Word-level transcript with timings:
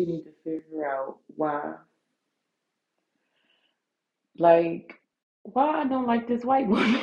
We 0.00 0.06
need 0.06 0.24
to 0.24 0.32
figure 0.42 0.86
out 0.86 1.18
why, 1.36 1.74
like, 4.38 4.94
why 5.42 5.82
I 5.82 5.84
don't 5.86 6.06
like 6.06 6.26
this 6.26 6.42
white 6.42 6.66
woman. 6.68 7.02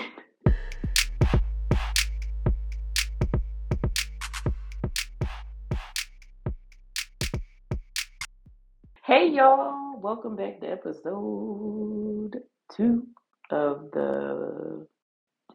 hey, 9.06 9.30
y'all, 9.30 10.00
welcome 10.02 10.36
back 10.36 10.60
to 10.62 10.68
episode 10.68 12.42
two 12.76 13.04
of 13.52 13.92
the 13.94 14.88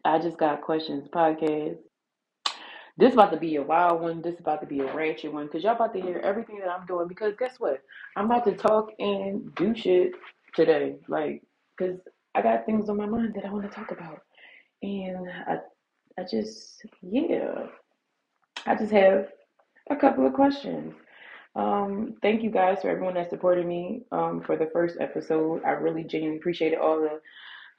I 0.05 0.19
Just 0.19 0.37
Got 0.37 0.61
Questions 0.61 1.09
podcast. 1.13 1.79
This 2.97 3.13
about 3.13 3.31
to 3.31 3.37
be 3.37 3.55
a 3.55 3.63
wild 3.63 4.01
one. 4.01 4.21
This 4.21 4.39
about 4.39 4.61
to 4.61 4.67
be 4.67 4.81
a 4.81 4.93
ratchet 4.93 5.33
one 5.33 5.47
because 5.47 5.63
y'all 5.63 5.75
about 5.75 5.93
to 5.93 6.01
hear 6.01 6.19
everything 6.23 6.59
that 6.59 6.69
I'm 6.69 6.85
doing. 6.85 7.07
Because 7.07 7.33
guess 7.39 7.59
what? 7.59 7.81
I'm 8.15 8.25
about 8.25 8.45
to 8.45 8.55
talk 8.55 8.91
and 8.99 9.53
do 9.55 9.75
shit 9.75 10.11
today. 10.55 10.97
Like, 11.07 11.41
because 11.75 11.99
I 12.35 12.41
got 12.41 12.65
things 12.65 12.89
on 12.89 12.97
my 12.97 13.07
mind 13.07 13.33
that 13.35 13.45
I 13.45 13.51
want 13.51 13.69
to 13.69 13.75
talk 13.75 13.91
about. 13.91 14.21
And 14.83 15.27
I, 15.47 15.57
I 16.19 16.23
just, 16.29 16.85
yeah, 17.01 17.67
I 18.65 18.75
just 18.75 18.91
have 18.91 19.29
a 19.89 19.95
couple 19.95 20.27
of 20.27 20.33
questions. 20.33 20.93
Um, 21.55 22.15
thank 22.21 22.43
you 22.43 22.49
guys 22.49 22.81
for 22.81 22.89
everyone 22.89 23.13
that 23.15 23.29
supported 23.29 23.65
me 23.65 24.03
um, 24.11 24.41
for 24.41 24.55
the 24.55 24.69
first 24.73 24.97
episode. 24.99 25.63
I 25.63 25.71
really 25.71 26.03
genuinely 26.03 26.39
appreciated 26.39 26.79
all 26.79 26.99
the 26.99 27.21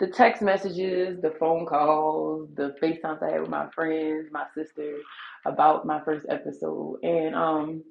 the 0.01 0.09
text 0.09 0.43
messages, 0.43 1.21
the 1.21 1.35
phone 1.39 1.67
calls, 1.67 2.49
the 2.55 2.75
FaceTimes 2.83 3.23
I 3.23 3.33
had 3.33 3.41
with 3.41 3.51
my 3.51 3.69
friends, 3.71 4.29
my 4.33 4.45
sister 4.55 4.99
about 5.47 5.87
my 5.87 6.01
first 6.05 6.27
episode. 6.29 6.99
And 7.03 7.35
um, 7.35 7.85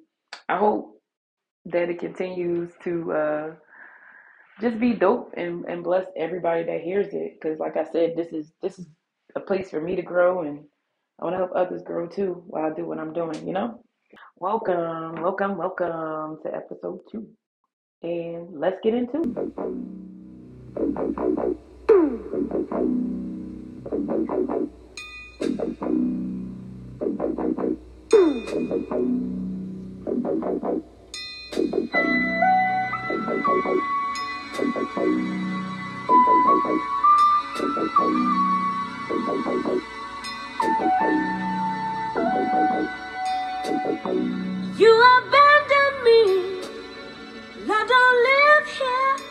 I 0.48 0.58
hope 0.58 1.00
that 1.66 1.88
it 1.88 1.98
continues 1.98 2.72
to 2.82 3.12
uh, 3.12 3.50
just 4.60 4.78
be 4.78 4.92
dope 4.92 5.32
and, 5.36 5.64
and 5.64 5.82
bless 5.82 6.06
everybody 6.16 6.62
that 6.64 6.82
hears 6.82 7.12
it. 7.12 7.40
Because 7.40 7.58
like 7.58 7.76
I 7.76 7.84
said, 7.90 8.14
this 8.16 8.32
is 8.32 8.52
this 8.60 8.78
is 8.78 8.86
a 9.34 9.40
place 9.40 9.70
for 9.70 9.80
me 9.80 9.96
to 9.96 10.02
grow 10.02 10.42
and 10.42 10.64
I 11.20 11.24
want 11.24 11.34
to 11.34 11.38
help 11.38 11.52
others 11.54 11.82
grow 11.82 12.06
too 12.06 12.42
while 12.46 12.70
I 12.70 12.74
do 12.74 12.84
what 12.84 12.98
I'm 12.98 13.12
doing, 13.12 13.46
you 13.46 13.52
know? 13.52 13.82
Welcome, 14.36 15.22
welcome, 15.22 15.56
welcome 15.56 16.38
to 16.42 16.54
episode 16.54 17.00
two. 17.10 17.26
And 18.02 18.60
let's 18.60 18.78
get 18.82 18.94
into 18.94 19.22
You 44.76 44.92
abandoned 45.16 45.98
me. 46.04 46.20
I 47.66 47.80
don't 47.88 48.18
live 48.28 48.66
here 48.76 49.23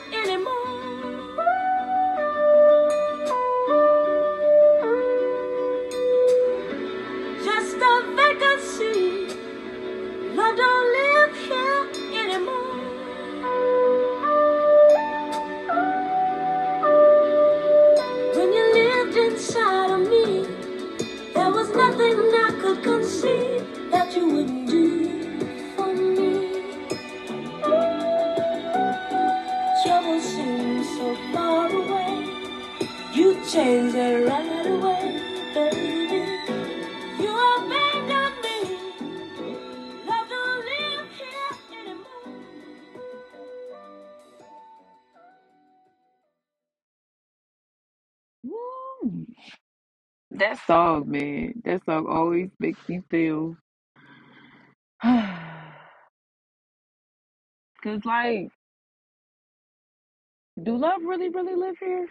song, 50.68 51.10
man. 51.10 51.54
That 51.66 51.84
song 51.86 52.06
always 52.08 52.50
makes 52.60 52.80
me 52.88 53.02
feel. 53.10 53.56
Cause 55.04 55.14
like, 58.06 58.50
do 60.62 60.78
love 60.78 61.02
really, 61.04 61.30
really 61.30 61.56
live 61.56 61.76
here 61.80 62.08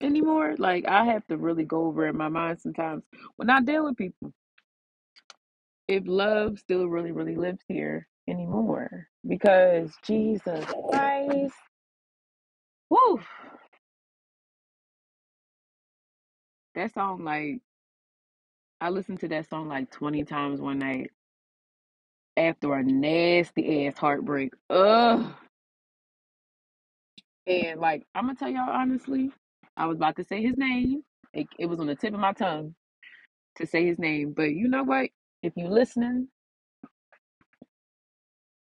anymore? 0.00 0.54
Like, 0.58 0.86
I 0.88 1.04
have 1.04 1.24
to 1.28 1.36
really 1.36 1.64
go 1.64 1.86
over 1.86 2.08
in 2.08 2.16
my 2.16 2.28
mind 2.28 2.60
sometimes 2.60 3.04
when 3.36 3.50
I 3.50 3.60
deal 3.60 3.84
with 3.84 3.96
people. 3.96 4.32
If 5.86 6.02
love 6.06 6.58
still 6.58 6.88
really, 6.88 7.12
really 7.12 7.36
lives 7.36 7.60
here 7.68 8.08
anymore, 8.28 9.06
because 9.28 9.92
Jesus 10.04 10.64
Christ, 10.90 11.54
woo, 12.90 13.20
that 16.74 16.92
song 16.94 17.22
like 17.22 17.60
I 18.84 18.90
listened 18.90 19.20
to 19.20 19.28
that 19.28 19.48
song 19.48 19.68
like 19.68 19.90
twenty 19.90 20.24
times 20.24 20.60
one 20.60 20.78
night 20.78 21.10
after 22.36 22.74
a 22.74 22.82
nasty 22.82 23.86
ass 23.86 23.96
heartbreak. 23.96 24.52
Ugh. 24.68 25.32
And 27.46 27.80
like, 27.80 28.02
I'm 28.14 28.26
gonna 28.26 28.34
tell 28.38 28.50
y'all 28.50 28.68
honestly, 28.68 29.30
I 29.78 29.86
was 29.86 29.96
about 29.96 30.16
to 30.16 30.24
say 30.24 30.42
his 30.42 30.58
name. 30.58 31.02
It, 31.32 31.46
it 31.58 31.64
was 31.64 31.80
on 31.80 31.86
the 31.86 31.94
tip 31.96 32.12
of 32.12 32.20
my 32.20 32.34
tongue 32.34 32.74
to 33.56 33.66
say 33.66 33.86
his 33.86 33.98
name. 33.98 34.34
But 34.36 34.52
you 34.52 34.68
know 34.68 34.82
what? 34.82 35.08
If 35.42 35.54
you're 35.56 35.70
listening, 35.70 36.28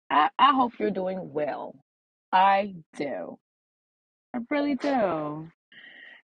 I, 0.08 0.30
I 0.38 0.54
hope 0.54 0.74
you're 0.78 0.92
doing 0.92 1.32
well. 1.32 1.74
I 2.30 2.76
do. 2.96 3.40
I 4.32 4.38
really 4.50 4.76
do. 4.76 5.48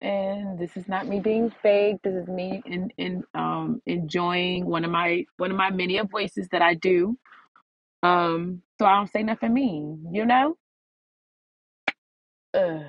And 0.03 0.59
this 0.59 0.77
is 0.77 0.89
not 0.89 1.07
me 1.09 1.21
being 1.21 1.53
fake. 1.63 1.99
This 2.03 2.15
is 2.15 2.29
me 2.29 2.63
in, 2.67 2.91
in 2.99 3.25
um 3.35 3.83
enjoying 3.87 4.67
one 4.67 4.85
of 4.85 4.91
my 4.91 5.25
one 5.39 5.51
of 5.51 5.57
my 5.57 5.71
many 5.71 6.01
voices 6.11 6.49
that 6.53 6.63
I 6.63 6.75
do. 6.75 7.19
Um, 8.03 8.63
so 8.79 8.87
I 8.87 8.97
don't 8.97 9.13
say 9.13 9.23
nothing 9.23 9.55
mean, 9.55 10.07
you 10.13 10.25
know? 10.25 10.57
Ugh. 12.55 12.85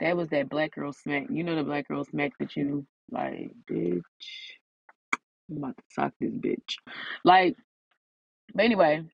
That 0.00 0.16
was 0.16 0.28
that 0.30 0.48
black 0.48 0.74
girl 0.74 0.92
smack. 0.92 1.26
You 1.30 1.44
know 1.44 1.56
the 1.56 1.64
black 1.64 1.88
girl 1.88 2.04
smack 2.04 2.32
that 2.38 2.56
you 2.56 2.86
like, 3.10 3.50
bitch. 3.70 4.02
I'm 5.50 5.58
about 5.58 5.76
to 5.76 5.82
sock 5.92 6.12
this 6.20 6.32
bitch. 6.32 6.76
Like, 7.24 7.56
but 8.54 8.64
anyway, 8.64 9.04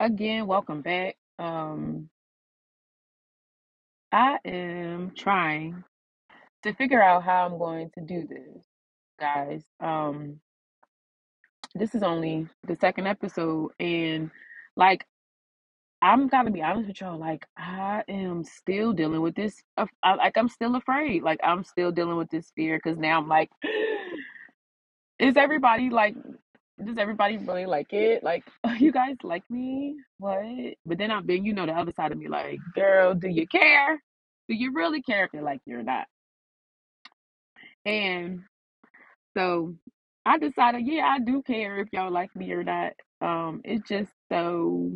again, 0.00 0.46
welcome 0.46 0.82
back. 0.82 1.16
Um, 1.38 2.08
I 4.14 4.38
am 4.44 5.10
trying 5.16 5.82
to 6.62 6.72
figure 6.74 7.02
out 7.02 7.24
how 7.24 7.46
I'm 7.46 7.58
going 7.58 7.90
to 7.94 8.00
do 8.00 8.24
this, 8.28 8.64
guys. 9.18 9.64
Um, 9.80 10.38
this 11.74 11.96
is 11.96 12.04
only 12.04 12.46
the 12.64 12.76
second 12.76 13.08
episode, 13.08 13.72
and 13.80 14.30
like, 14.76 15.04
I'm 16.00 16.28
gotta 16.28 16.52
be 16.52 16.62
honest 16.62 16.86
with 16.86 17.00
y'all. 17.00 17.18
Like, 17.18 17.44
I 17.58 18.04
am 18.06 18.44
still 18.44 18.92
dealing 18.92 19.20
with 19.20 19.34
this. 19.34 19.60
I, 19.76 20.14
like, 20.14 20.38
I'm 20.38 20.48
still 20.48 20.76
afraid. 20.76 21.24
Like, 21.24 21.40
I'm 21.42 21.64
still 21.64 21.90
dealing 21.90 22.16
with 22.16 22.30
this 22.30 22.52
fear 22.54 22.78
because 22.78 22.96
now 22.96 23.18
I'm 23.18 23.26
like, 23.26 23.50
is 25.18 25.36
everybody 25.36 25.90
like? 25.90 26.14
does 26.82 26.98
everybody 26.98 27.36
really 27.36 27.66
like 27.66 27.92
it? 27.92 28.22
Like, 28.24 28.44
you 28.78 28.92
guys 28.92 29.16
like 29.22 29.48
me? 29.50 29.96
What? 30.18 30.44
But 30.84 30.98
then 30.98 31.10
I've 31.10 31.26
been, 31.26 31.44
you 31.44 31.52
know, 31.52 31.66
the 31.66 31.72
other 31.72 31.92
side 31.92 32.12
of 32.12 32.18
me, 32.18 32.28
like, 32.28 32.58
girl, 32.74 33.14
do 33.14 33.28
you 33.28 33.46
care? 33.46 34.02
Do 34.48 34.54
you 34.54 34.72
really 34.72 35.02
care 35.02 35.24
if 35.24 35.32
they 35.32 35.40
like 35.40 35.60
you 35.66 35.78
or 35.78 35.82
not? 35.82 36.06
And 37.86 38.40
so 39.36 39.74
I 40.26 40.38
decided, 40.38 40.86
yeah, 40.86 41.06
I 41.06 41.18
do 41.18 41.42
care 41.42 41.78
if 41.78 41.88
y'all 41.92 42.12
like 42.12 42.34
me 42.34 42.52
or 42.52 42.64
not. 42.64 42.92
Um, 43.20 43.60
it's 43.64 43.88
just 43.88 44.10
so 44.30 44.92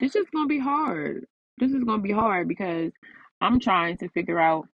this 0.00 0.16
is 0.16 0.26
gonna 0.34 0.46
be 0.46 0.58
hard. 0.58 1.26
This 1.58 1.72
is 1.72 1.84
gonna 1.84 2.02
be 2.02 2.12
hard 2.12 2.48
because 2.48 2.92
I'm 3.40 3.60
trying 3.60 3.98
to 3.98 4.08
figure 4.10 4.40
out 4.40 4.66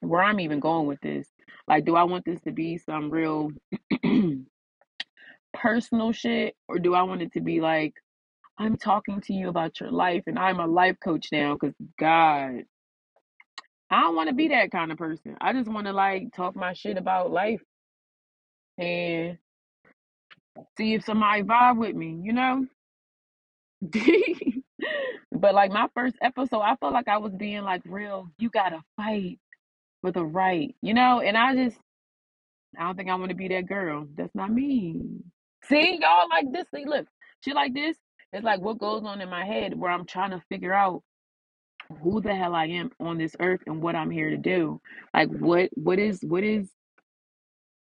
where 0.00 0.22
I'm 0.22 0.40
even 0.40 0.60
going 0.60 0.86
with 0.86 1.00
this. 1.00 1.28
Like, 1.66 1.84
do 1.84 1.96
I 1.96 2.04
want 2.04 2.24
this 2.24 2.40
to 2.42 2.52
be 2.52 2.78
some 2.78 3.10
real 3.10 3.50
personal 5.54 6.12
shit 6.12 6.54
or 6.68 6.78
do 6.78 6.94
I 6.94 7.02
want 7.02 7.22
it 7.22 7.32
to 7.34 7.40
be 7.40 7.60
like 7.60 7.94
I'm 8.58 8.76
talking 8.76 9.20
to 9.22 9.32
you 9.32 9.48
about 9.48 9.80
your 9.80 9.90
life 9.90 10.24
and 10.26 10.38
I'm 10.38 10.60
a 10.60 10.66
life 10.66 10.96
coach 11.02 11.28
now 11.32 11.56
cuz 11.56 11.72
god 11.98 12.64
I 13.90 14.00
don't 14.00 14.16
want 14.16 14.28
to 14.28 14.34
be 14.34 14.46
mm. 14.46 14.50
that 14.50 14.70
kind 14.70 14.92
of 14.92 14.98
person. 14.98 15.36
I 15.40 15.52
just 15.52 15.68
want 15.68 15.86
to 15.86 15.92
like 15.92 16.34
talk 16.34 16.56
my 16.56 16.72
shit 16.72 16.96
about 16.96 17.30
life 17.30 17.62
and 18.78 19.38
see 20.76 20.94
if 20.94 21.04
somebody 21.04 21.42
vibe 21.42 21.78
with 21.78 21.94
me, 21.94 22.20
you 22.22 22.32
know? 22.32 22.66
but 25.32 25.54
like 25.54 25.70
my 25.70 25.88
first 25.94 26.16
episode, 26.22 26.60
I 26.60 26.76
felt 26.76 26.92
like 26.92 27.08
I 27.08 27.18
was 27.18 27.32
being 27.32 27.62
like 27.62 27.82
real, 27.84 28.28
you 28.38 28.50
gotta 28.50 28.80
fight 28.96 29.38
for 30.00 30.10
the 30.10 30.24
right, 30.24 30.74
you 30.82 30.94
know? 30.94 31.20
And 31.20 31.36
I 31.36 31.54
just, 31.54 31.78
I 32.78 32.84
don't 32.84 32.96
think 32.96 33.10
I 33.10 33.14
want 33.14 33.30
to 33.30 33.36
be 33.36 33.48
that 33.48 33.66
girl. 33.66 34.08
That's 34.16 34.34
not 34.34 34.52
me. 34.52 35.00
See, 35.64 35.98
y'all 36.00 36.28
like 36.28 36.52
this. 36.52 36.66
See, 36.74 36.84
look, 36.86 37.06
shit 37.42 37.54
like 37.54 37.74
this. 37.74 37.96
It's 38.32 38.44
like 38.44 38.60
what 38.60 38.78
goes 38.78 39.02
on 39.04 39.20
in 39.20 39.30
my 39.30 39.44
head 39.44 39.78
where 39.78 39.90
I'm 39.90 40.06
trying 40.06 40.30
to 40.30 40.42
figure 40.48 40.74
out 40.74 41.02
who 42.02 42.20
the 42.20 42.34
hell 42.34 42.54
I 42.54 42.66
am 42.66 42.90
on 43.00 43.18
this 43.18 43.36
earth 43.40 43.62
and 43.66 43.82
what 43.82 43.96
I'm 43.96 44.10
here 44.10 44.30
to 44.30 44.36
do. 44.36 44.80
Like 45.14 45.28
what 45.30 45.70
what 45.74 45.98
is 45.98 46.20
what 46.22 46.44
is 46.44 46.68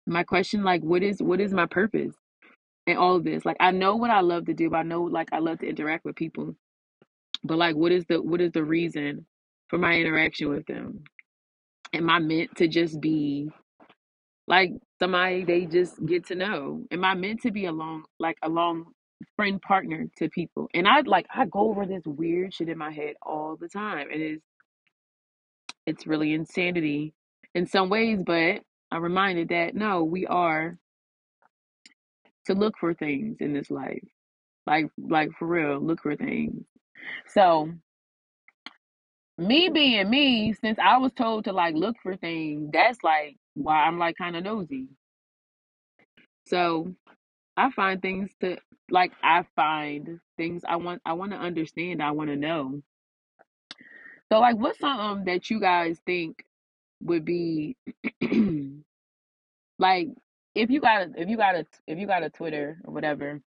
my 0.07 0.23
question 0.23 0.63
like 0.63 0.81
what 0.83 1.03
is 1.03 1.21
what 1.21 1.41
is 1.41 1.53
my 1.53 1.67
purpose 1.67 2.15
in 2.87 2.97
all 2.97 3.15
of 3.17 3.23
this? 3.25 3.45
Like 3.45 3.57
I 3.59 3.71
know 3.71 3.95
what 3.97 4.11
I 4.11 4.21
love 4.21 4.45
to 4.47 4.53
do. 4.55 4.73
I 4.75 4.83
know 4.83 5.03
like 5.03 5.29
I 5.33 5.39
love 5.39 5.59
to 5.59 5.67
interact 5.69 6.05
with 6.05 6.15
people. 6.15 6.55
But 7.43 7.57
like 7.57 7.75
what 7.75 7.91
is 7.91 8.05
the 8.07 8.21
what 8.21 8.41
is 8.41 8.51
the 8.53 8.63
reason 8.63 9.25
for 9.69 9.79
my 9.79 9.95
interaction 9.99 10.49
with 10.49 10.65
them? 10.67 11.03
Am 11.93 12.09
I 12.09 12.19
meant 12.19 12.57
to 12.57 12.67
just 12.67 13.01
be 13.01 13.49
like 14.47 14.71
somebody 14.99 15.45
they 15.45 15.65
just 15.65 16.05
get 16.05 16.27
to 16.27 16.35
know? 16.35 16.85
Am 16.91 17.05
I 17.05 17.15
meant 17.15 17.41
to 17.43 17.51
be 17.51 17.65
a 17.65 17.71
long 17.73 18.05
like 18.19 18.37
a 18.43 18.49
long 18.49 18.87
friend 19.35 19.61
partner 19.61 20.07
to 20.17 20.29
people? 20.29 20.69
And 20.73 20.87
I 20.87 21.01
like 21.01 21.25
I 21.33 21.45
go 21.45 21.69
over 21.69 21.85
this 21.85 22.03
weird 22.05 22.53
shit 22.53 22.69
in 22.69 22.77
my 22.77 22.91
head 22.91 23.15
all 23.21 23.57
the 23.59 23.69
time. 23.69 24.07
It's 24.11 24.43
it's 25.85 26.07
really 26.07 26.33
insanity 26.33 27.13
in 27.53 27.67
some 27.67 27.89
ways, 27.89 28.21
but 28.25 28.61
I'm 28.91 29.03
reminded 29.03 29.49
that 29.49 29.75
no, 29.75 30.03
we 30.03 30.25
are 30.27 30.77
to 32.45 32.53
look 32.53 32.75
for 32.79 32.93
things 32.93 33.37
in 33.39 33.53
this 33.53 33.69
life. 33.71 34.03
Like 34.67 34.87
like 34.97 35.29
for 35.37 35.47
real, 35.47 35.79
look 35.79 36.01
for 36.01 36.15
things. 36.15 36.65
So 37.27 37.71
me 39.37 39.69
being 39.69 40.09
me, 40.09 40.53
since 40.53 40.79
I 40.79 40.97
was 40.97 41.11
told 41.13 41.45
to 41.45 41.53
like 41.53 41.75
look 41.75 41.95
for 42.01 42.15
things, 42.15 42.69
that's 42.71 42.99
like 43.03 43.37
why 43.53 43.83
I'm 43.83 43.99
like 43.99 44.15
kind 44.17 44.35
of 44.35 44.43
nosy. 44.43 44.87
So 46.47 46.93
I 47.57 47.71
find 47.71 48.01
things 48.01 48.31
to 48.41 48.57
like 48.89 49.11
I 49.23 49.45
find 49.55 50.19
things 50.37 50.63
I 50.67 50.77
want 50.77 51.01
I 51.05 51.13
want 51.13 51.31
to 51.31 51.37
understand, 51.37 52.01
I 52.01 52.11
want 52.11 52.29
to 52.29 52.35
know. 52.35 52.81
So 54.31 54.39
like 54.39 54.57
what's 54.57 54.79
something 54.79 55.05
um, 55.05 55.25
that 55.25 55.49
you 55.49 55.59
guys 55.59 55.99
think 56.05 56.43
would 57.01 57.25
be 57.25 57.77
like 59.79 60.09
if 60.55 60.69
you 60.69 60.81
got 60.81 61.01
a, 61.03 61.11
if 61.17 61.29
you 61.29 61.37
got 61.37 61.55
a 61.55 61.65
if 61.87 61.99
you 61.99 62.07
got 62.07 62.23
a 62.23 62.29
Twitter 62.29 62.79
or 62.83 62.93
whatever 62.93 63.41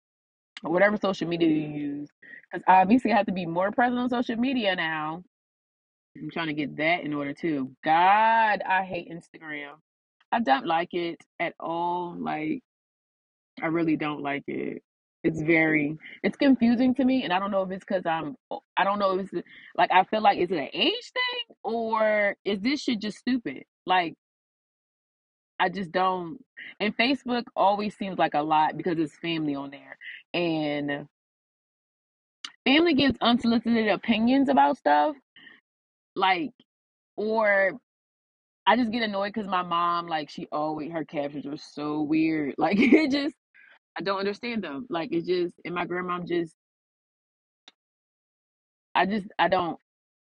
or 0.63 0.71
whatever 0.71 0.97
social 0.97 1.27
media 1.27 1.49
you 1.49 1.69
use 1.69 2.09
because 2.51 2.63
obviously 2.67 3.11
I 3.11 3.17
have 3.17 3.27
to 3.27 3.31
be 3.31 3.45
more 3.45 3.71
present 3.71 3.99
on 3.99 4.09
social 4.09 4.37
media 4.37 4.75
now. 4.75 5.23
I'm 6.17 6.31
trying 6.31 6.47
to 6.47 6.53
get 6.53 6.77
that 6.77 7.01
in 7.03 7.13
order 7.13 7.33
too. 7.33 7.71
God, 7.83 8.61
I 8.67 8.83
hate 8.83 9.09
Instagram. 9.11 9.73
I 10.31 10.39
don't 10.41 10.65
like 10.65 10.93
it 10.93 11.21
at 11.39 11.53
all. 11.59 12.15
Like 12.17 12.63
I 13.61 13.67
really 13.67 13.95
don't 13.95 14.21
like 14.21 14.43
it. 14.47 14.83
It's 15.23 15.41
very 15.41 15.97
it's 16.23 16.37
confusing 16.37 16.93
to 16.95 17.03
me 17.05 17.23
and 17.23 17.33
I 17.33 17.39
don't 17.39 17.51
know 17.51 17.63
if 17.63 17.71
it's 17.71 17.83
cuz 17.83 18.05
I'm 18.05 18.35
I 18.77 18.83
don't 18.83 18.99
know 18.99 19.19
if 19.19 19.33
it's 19.33 19.47
like 19.75 19.91
I 19.91 20.03
feel 20.05 20.21
like 20.21 20.37
is 20.37 20.51
it 20.51 20.57
an 20.57 20.69
age 20.73 21.11
thing 21.13 21.55
or 21.63 22.35
is 22.45 22.61
this 22.61 22.81
shit 22.81 22.99
just 23.01 23.17
stupid? 23.17 23.63
Like 23.85 24.13
I 25.59 25.69
just 25.69 25.91
don't 25.91 26.39
and 26.79 26.95
Facebook 26.95 27.45
always 27.55 27.97
seems 27.97 28.17
like 28.19 28.35
a 28.35 28.41
lot 28.41 28.77
because 28.77 28.99
it's 28.99 29.17
family 29.17 29.55
on 29.55 29.71
there. 29.71 29.97
And 30.33 31.07
family 32.65 32.93
gives 32.93 33.17
unsolicited 33.21 33.87
opinions 33.87 34.49
about 34.49 34.77
stuff 34.77 35.15
like 36.15 36.51
or 37.17 37.73
I 38.67 38.75
just 38.75 38.91
get 38.91 39.01
annoyed 39.01 39.33
because 39.33 39.47
my 39.49 39.61
mom, 39.63 40.07
like, 40.07 40.29
she 40.29 40.45
always 40.51 40.91
her 40.91 41.05
captions 41.05 41.45
are 41.47 41.57
so 41.57 42.01
weird. 42.01 42.55
Like, 42.59 42.77
it 42.79 43.11
just 43.11 43.33
I 43.97 44.01
don't 44.03 44.19
understand 44.19 44.63
them. 44.63 44.87
Like, 44.89 45.09
it's 45.11 45.27
just 45.27 45.55
and 45.65 45.75
my 45.75 45.85
grandma 45.85 46.19
just 46.21 46.55
I 48.95 49.05
just 49.05 49.27
I 49.39 49.47
don't. 49.47 49.79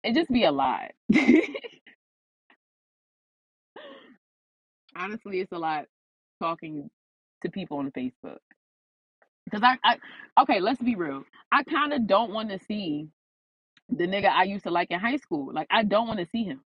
It 0.04 0.14
just 0.14 0.30
be 0.30 0.44
a 0.44 0.52
lot. 0.52 0.92
Honestly, 4.96 5.40
it's 5.40 5.52
a 5.52 5.58
lot 5.58 5.86
talking 6.40 6.90
to 7.42 7.50
people 7.50 7.78
on 7.78 7.90
Facebook 7.92 8.38
because 9.44 9.62
I, 9.62 9.76
I 9.84 10.42
okay. 10.42 10.60
Let's 10.60 10.82
be 10.82 10.94
real. 10.96 11.24
I 11.52 11.62
kind 11.64 11.92
of 11.92 12.06
don't 12.06 12.32
want 12.32 12.50
to 12.50 12.58
see 12.66 13.08
the 13.90 14.06
nigga 14.06 14.30
I 14.30 14.44
used 14.44 14.64
to 14.64 14.70
like 14.70 14.90
in 14.90 15.00
high 15.00 15.16
school. 15.16 15.52
Like, 15.52 15.68
I 15.70 15.84
don't 15.84 16.06
want 16.08 16.20
to 16.20 16.26
see 16.26 16.44
him 16.44 16.62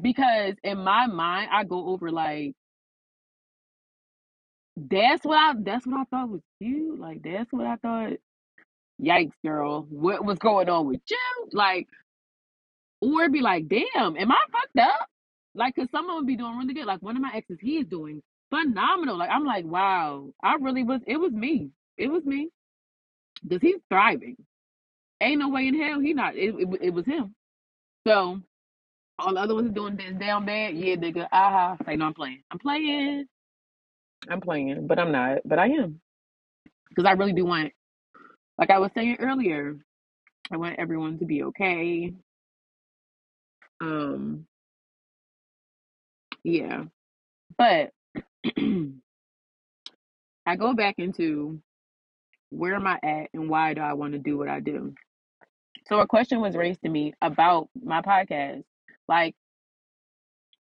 because 0.00 0.54
in 0.64 0.78
my 0.78 1.06
mind, 1.06 1.50
I 1.52 1.64
go 1.64 1.88
over 1.88 2.10
like 2.12 2.54
that's 4.76 5.24
what 5.24 5.38
I 5.38 5.54
that's 5.58 5.86
what 5.86 6.00
I 6.00 6.04
thought 6.04 6.30
was 6.30 6.42
you. 6.60 6.96
Like, 6.98 7.22
that's 7.22 7.52
what 7.52 7.66
I 7.66 7.76
thought. 7.76 8.14
Yikes, 9.02 9.32
girl. 9.44 9.86
What 9.90 10.24
was 10.24 10.38
going 10.38 10.68
on 10.68 10.86
with 10.88 11.00
you? 11.08 11.48
Like, 11.52 11.88
or 13.00 13.28
be 13.30 13.40
like, 13.40 13.68
damn, 13.68 14.16
am 14.16 14.32
I 14.32 14.38
fucked 14.52 14.78
up? 14.88 15.08
Like, 15.54 15.76
cause 15.76 15.88
some 15.92 16.10
of 16.10 16.16
them 16.16 16.26
be 16.26 16.36
doing 16.36 16.56
really 16.58 16.74
good. 16.74 16.86
Like 16.86 17.02
one 17.02 17.16
of 17.16 17.22
my 17.22 17.32
exes, 17.34 17.58
he 17.60 17.78
is 17.78 17.86
doing 17.86 18.22
phenomenal. 18.50 19.18
Like 19.18 19.30
I'm 19.30 19.44
like, 19.44 19.64
wow, 19.64 20.30
I 20.42 20.56
really 20.60 20.82
was. 20.82 21.00
It 21.06 21.18
was 21.18 21.32
me. 21.32 21.70
It 21.98 22.08
was 22.08 22.24
me. 22.24 22.50
Cause 23.48 23.60
he's 23.62 23.80
thriving. 23.90 24.36
Ain't 25.22 25.40
no 25.40 25.48
way 25.48 25.68
in 25.68 25.80
hell 25.80 26.00
he 26.00 26.14
not. 26.14 26.36
It, 26.36 26.54
it, 26.58 26.68
it 26.82 26.90
was 26.90 27.06
him. 27.06 27.34
So 28.06 28.40
all 29.18 29.34
the 29.34 29.40
other 29.40 29.54
ones 29.54 29.72
doing 29.74 29.96
this 29.96 30.14
damn 30.18 30.46
bad. 30.46 30.76
Yeah, 30.76 30.96
nigga. 30.96 31.28
Aha. 31.32 31.76
Say 31.86 31.96
no, 31.96 32.06
I'm 32.06 32.14
playing. 32.14 32.42
I'm 32.50 32.58
playing. 32.58 33.26
I'm 34.28 34.40
playing, 34.40 34.86
but 34.86 34.98
I'm 34.98 35.12
not. 35.12 35.38
But 35.44 35.58
I 35.58 35.66
am. 35.66 36.00
Cause 36.94 37.04
I 37.06 37.12
really 37.12 37.32
do 37.32 37.44
want. 37.44 37.72
Like 38.58 38.70
I 38.70 38.78
was 38.78 38.90
saying 38.94 39.16
earlier, 39.20 39.76
I 40.50 40.56
want 40.56 40.78
everyone 40.78 41.18
to 41.18 41.24
be 41.24 41.42
okay. 41.44 42.14
Um. 43.80 44.46
Yeah. 46.42 46.84
But 47.58 47.90
I 50.46 50.56
go 50.56 50.74
back 50.74 50.94
into 50.98 51.60
where 52.50 52.74
am 52.74 52.86
I 52.86 52.98
at 53.02 53.30
and 53.34 53.50
why 53.50 53.74
do 53.74 53.80
I 53.80 53.94
want 53.94 54.12
to 54.12 54.18
do 54.18 54.38
what 54.38 54.48
I 54.48 54.60
do? 54.60 54.94
So 55.88 56.00
a 56.00 56.06
question 56.06 56.40
was 56.40 56.56
raised 56.56 56.82
to 56.82 56.88
me 56.88 57.14
about 57.20 57.68
my 57.82 58.00
podcast. 58.02 58.62
Like 59.08 59.34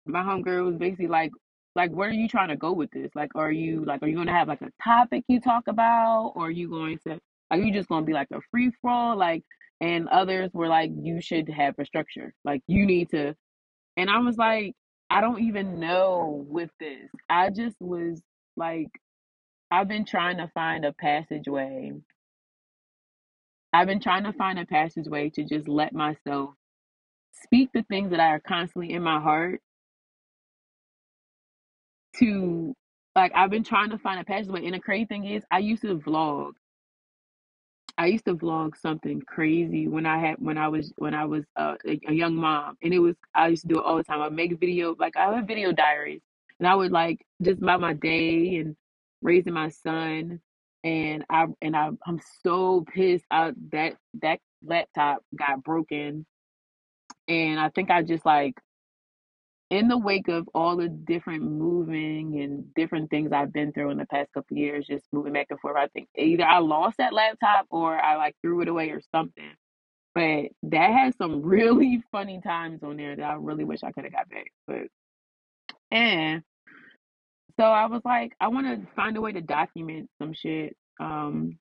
my 0.06 0.22
homegirl 0.22 0.66
was 0.66 0.76
basically 0.76 1.08
like, 1.08 1.30
like 1.76 1.90
where 1.92 2.08
are 2.08 2.12
you 2.12 2.28
trying 2.28 2.48
to 2.48 2.56
go 2.56 2.72
with 2.72 2.90
this? 2.90 3.10
Like 3.14 3.32
are 3.34 3.52
you 3.52 3.84
like 3.84 4.02
are 4.02 4.08
you 4.08 4.16
gonna 4.16 4.32
have 4.32 4.48
like 4.48 4.62
a 4.62 4.70
topic 4.82 5.24
you 5.28 5.40
talk 5.40 5.68
about 5.68 6.32
or 6.34 6.46
are 6.46 6.50
you 6.50 6.68
going 6.68 6.98
to 7.06 7.18
are 7.50 7.58
you 7.58 7.72
just 7.72 7.88
gonna 7.88 8.06
be 8.06 8.12
like 8.12 8.28
a 8.32 8.40
free 8.50 8.70
for? 8.82 9.14
Like 9.14 9.44
and 9.80 10.08
others 10.08 10.50
were 10.52 10.68
like 10.68 10.90
you 10.94 11.20
should 11.20 11.48
have 11.48 11.74
a 11.78 11.84
structure. 11.84 12.34
Like 12.44 12.62
you 12.66 12.86
need 12.86 13.10
to 13.10 13.34
and 13.96 14.10
I 14.10 14.18
was 14.18 14.36
like, 14.36 14.74
I 15.10 15.20
don't 15.20 15.42
even 15.42 15.80
know 15.80 16.44
with 16.48 16.70
this. 16.80 17.10
I 17.28 17.50
just 17.50 17.76
was 17.80 18.20
like 18.56 18.88
I've 19.70 19.88
been 19.88 20.04
trying 20.04 20.38
to 20.38 20.48
find 20.48 20.84
a 20.84 20.92
passageway. 20.92 21.92
I've 23.72 23.86
been 23.86 24.00
trying 24.00 24.24
to 24.24 24.32
find 24.32 24.58
a 24.58 24.66
passageway 24.66 25.30
to 25.30 25.44
just 25.44 25.68
let 25.68 25.92
myself 25.92 26.50
speak 27.32 27.70
the 27.72 27.84
things 27.84 28.10
that 28.10 28.18
I 28.18 28.30
are 28.30 28.40
constantly 28.40 28.92
in 28.92 29.02
my 29.04 29.20
heart 29.20 29.60
to 32.18 32.74
like 33.16 33.32
I've 33.34 33.50
been 33.50 33.64
trying 33.64 33.90
to 33.90 33.98
find 33.98 34.20
a 34.20 34.24
passageway. 34.24 34.64
And 34.64 34.74
the 34.74 34.80
crazy 34.80 35.06
thing 35.06 35.24
is 35.26 35.44
I 35.50 35.58
used 35.58 35.82
to 35.82 35.98
vlog. 35.98 36.52
I 37.98 38.06
used 38.06 38.24
to 38.26 38.34
vlog 38.34 38.76
something 38.76 39.20
crazy 39.22 39.86
when 39.88 40.06
I 40.06 40.18
had 40.18 40.36
when 40.38 40.56
I 40.58 40.68
was 40.68 40.92
when 40.96 41.14
I 41.14 41.24
was 41.26 41.44
uh, 41.56 41.76
a, 41.86 42.00
a 42.08 42.12
young 42.12 42.34
mom, 42.36 42.76
and 42.82 42.94
it 42.94 42.98
was 42.98 43.16
I 43.34 43.48
used 43.48 43.62
to 43.62 43.68
do 43.68 43.78
it 43.80 43.84
all 43.84 43.96
the 43.96 44.04
time. 44.04 44.22
I 44.22 44.28
make 44.30 44.58
video 44.58 44.96
like 44.98 45.16
I 45.16 45.34
have 45.34 45.46
video 45.46 45.72
diaries, 45.72 46.22
and 46.58 46.68
I 46.68 46.74
would 46.74 46.92
like 46.92 47.20
just 47.42 47.62
about 47.62 47.80
my 47.80 47.92
day 47.94 48.56
and 48.56 48.76
raising 49.22 49.52
my 49.52 49.68
son, 49.68 50.40
and 50.84 51.24
I 51.30 51.46
and 51.62 51.76
I 51.76 51.90
I'm 52.06 52.20
so 52.42 52.84
pissed 52.94 53.26
out 53.30 53.54
that 53.72 53.96
that 54.22 54.40
laptop 54.64 55.22
got 55.36 55.62
broken, 55.62 56.24
and 57.28 57.60
I 57.60 57.68
think 57.70 57.90
I 57.90 58.02
just 58.02 58.24
like 58.24 58.54
in 59.70 59.86
the 59.86 59.96
wake 59.96 60.28
of 60.28 60.48
all 60.52 60.76
the 60.76 60.88
different 60.88 61.42
moving 61.44 62.40
and 62.40 62.74
different 62.74 63.08
things 63.08 63.30
I've 63.32 63.52
been 63.52 63.72
through 63.72 63.90
in 63.90 63.98
the 63.98 64.06
past 64.06 64.32
couple 64.34 64.56
years, 64.56 64.86
just 64.86 65.06
moving 65.12 65.32
back 65.32 65.46
and 65.50 65.60
forth, 65.60 65.76
I 65.76 65.86
think 65.88 66.08
either 66.16 66.44
I 66.44 66.58
lost 66.58 66.98
that 66.98 67.12
laptop 67.12 67.66
or 67.70 67.96
I 67.96 68.16
like 68.16 68.34
threw 68.42 68.60
it 68.62 68.68
away 68.68 68.90
or 68.90 69.00
something. 69.12 69.52
But 70.14 70.46
that 70.64 70.90
has 70.90 71.14
some 71.16 71.42
really 71.44 72.02
funny 72.10 72.40
times 72.40 72.82
on 72.82 72.96
there 72.96 73.14
that 73.14 73.22
I 73.22 73.34
really 73.34 73.64
wish 73.64 73.84
I 73.84 73.92
could 73.92 74.04
have 74.04 74.12
got 74.12 74.28
back. 74.28 74.52
But 74.66 74.88
and 75.92 76.42
so 77.58 77.64
I 77.64 77.86
was 77.86 78.02
like, 78.04 78.32
I 78.40 78.48
want 78.48 78.66
to 78.66 78.92
find 78.94 79.16
a 79.16 79.20
way 79.20 79.32
to 79.32 79.40
document 79.40 80.08
some 80.18 80.32
shit. 80.32 80.76
Um, 80.98 81.58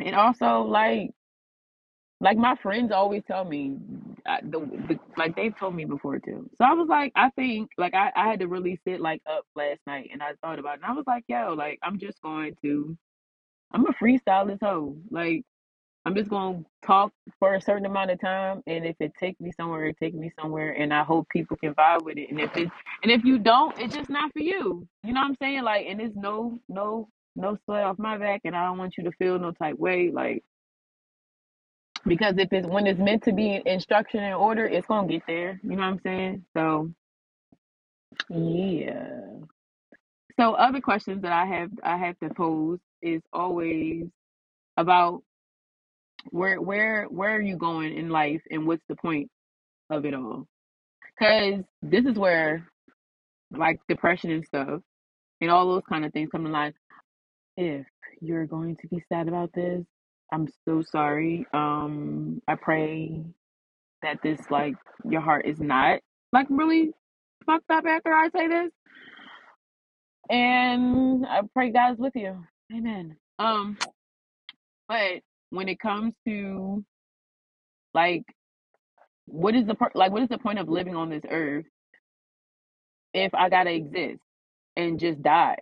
and 0.00 0.14
also 0.14 0.62
like 0.62 1.10
like 2.20 2.36
my 2.36 2.54
friends 2.56 2.92
always 2.92 3.22
tell 3.26 3.44
me 3.44 3.76
The, 4.26 4.60
the 4.88 4.98
like 5.18 5.36
they've 5.36 5.56
told 5.58 5.74
me 5.74 5.84
before 5.84 6.18
too. 6.18 6.48
So 6.58 6.64
i 6.64 6.72
was 6.72 6.88
like 6.88 7.12
i 7.16 7.30
think 7.30 7.70
like 7.78 7.94
I, 7.94 8.12
I 8.16 8.28
had 8.28 8.40
to 8.40 8.48
really 8.48 8.80
sit 8.86 9.00
like 9.00 9.22
up 9.30 9.44
last 9.56 9.80
night 9.86 10.10
and 10.12 10.22
i 10.22 10.32
thought 10.42 10.58
about 10.58 10.76
it 10.76 10.80
and 10.82 10.86
i 10.86 10.92
was 10.92 11.04
like 11.06 11.24
yo 11.28 11.54
like 11.58 11.78
i'm 11.82 11.98
just 11.98 12.20
going 12.22 12.56
to 12.62 12.96
i'm 13.72 13.86
a 13.86 13.92
freestyle 13.94 14.46
this 14.48 14.58
hoe. 14.62 14.96
Like 15.10 15.44
i'm 16.06 16.14
just 16.14 16.30
to 16.30 16.64
talk 16.86 17.12
for 17.38 17.54
a 17.54 17.60
certain 17.60 17.86
amount 17.86 18.10
of 18.12 18.20
time 18.20 18.62
and 18.66 18.86
if 18.86 18.96
it 19.00 19.12
take 19.18 19.40
me 19.40 19.52
somewhere 19.52 19.86
it 19.86 19.96
take 20.02 20.14
me 20.14 20.30
somewhere 20.40 20.72
and 20.72 20.92
i 20.94 21.02
hope 21.04 21.28
people 21.30 21.56
can 21.56 21.74
vibe 21.74 22.04
with 22.04 22.18
it 22.18 22.30
and 22.30 22.40
if 22.40 22.56
it 22.56 22.68
and 23.02 23.12
if 23.12 23.24
you 23.24 23.38
don't 23.38 23.78
it's 23.80 23.94
just 23.94 24.10
not 24.10 24.32
for 24.32 24.40
you. 24.40 24.86
You 25.04 25.12
know 25.12 25.20
what 25.20 25.28
i'm 25.28 25.36
saying? 25.42 25.64
Like 25.64 25.86
and 25.88 26.00
it's 26.00 26.16
no 26.16 26.58
no 26.68 27.08
no 27.36 27.58
sweat 27.64 27.84
off 27.84 27.98
my 27.98 28.18
back 28.18 28.42
and 28.44 28.56
i 28.56 28.64
don't 28.64 28.78
want 28.78 28.94
you 28.98 29.04
to 29.04 29.12
feel 29.12 29.38
no 29.38 29.52
type 29.52 29.78
way 29.78 30.10
like 30.12 30.44
because 32.06 32.34
if 32.38 32.52
it's 32.52 32.66
when 32.66 32.86
it's 32.86 33.00
meant 33.00 33.24
to 33.24 33.32
be 33.32 33.62
instruction 33.66 34.20
and 34.20 34.34
order, 34.34 34.66
it's 34.66 34.86
gonna 34.86 35.08
get 35.08 35.22
there. 35.26 35.60
You 35.62 35.70
know 35.70 35.76
what 35.76 35.84
I'm 35.84 36.00
saying? 36.04 36.44
So 36.56 36.90
yeah. 38.30 39.20
So 40.38 40.54
other 40.54 40.80
questions 40.80 41.22
that 41.22 41.32
I 41.32 41.46
have 41.46 41.70
I 41.82 41.96
have 41.98 42.18
to 42.20 42.30
pose 42.34 42.80
is 43.02 43.22
always 43.32 44.06
about 44.76 45.22
where 46.30 46.60
where 46.60 47.04
where 47.06 47.36
are 47.36 47.40
you 47.40 47.56
going 47.56 47.96
in 47.96 48.10
life 48.10 48.42
and 48.50 48.66
what's 48.66 48.84
the 48.88 48.96
point 48.96 49.30
of 49.90 50.04
it 50.04 50.14
all? 50.14 50.46
Because 51.18 51.64
this 51.82 52.04
is 52.06 52.18
where 52.18 52.68
like 53.52 53.80
depression 53.88 54.30
and 54.30 54.44
stuff 54.46 54.80
and 55.40 55.50
all 55.50 55.68
those 55.68 55.84
kind 55.88 56.04
of 56.04 56.12
things 56.12 56.30
come 56.32 56.44
to 56.44 56.50
life. 56.50 56.74
If 57.56 57.86
you're 58.20 58.46
going 58.46 58.76
to 58.76 58.88
be 58.88 59.04
sad 59.08 59.28
about 59.28 59.52
this, 59.54 59.84
I'm 60.32 60.48
so 60.66 60.82
sorry. 60.90 61.46
Um, 61.54 62.42
I 62.48 62.56
pray 62.56 63.22
that 64.02 64.18
this 64.22 64.40
like 64.50 64.74
your 65.08 65.20
heart 65.20 65.46
is 65.46 65.60
not 65.60 66.00
like 66.32 66.46
really 66.50 66.90
fucked 67.46 67.70
up 67.70 67.84
after 67.86 68.12
I 68.12 68.28
say 68.36 68.48
this. 68.48 68.70
And 70.30 71.26
I 71.26 71.40
pray 71.52 71.70
God's 71.70 71.98
with 71.98 72.14
you. 72.16 72.44
Amen. 72.74 73.16
Um, 73.38 73.76
but 74.88 75.20
when 75.50 75.68
it 75.68 75.78
comes 75.80 76.14
to 76.26 76.84
like 77.94 78.24
what 79.26 79.54
is 79.54 79.66
the 79.66 79.74
per- 79.74 79.92
like 79.94 80.12
what 80.12 80.22
is 80.22 80.28
the 80.28 80.38
point 80.38 80.58
of 80.58 80.68
living 80.68 80.96
on 80.96 81.10
this 81.10 81.24
earth 81.30 81.66
if 83.14 83.34
I 83.34 83.48
gotta 83.48 83.72
exist 83.72 84.20
and 84.76 84.98
just 85.00 85.22
die? 85.22 85.58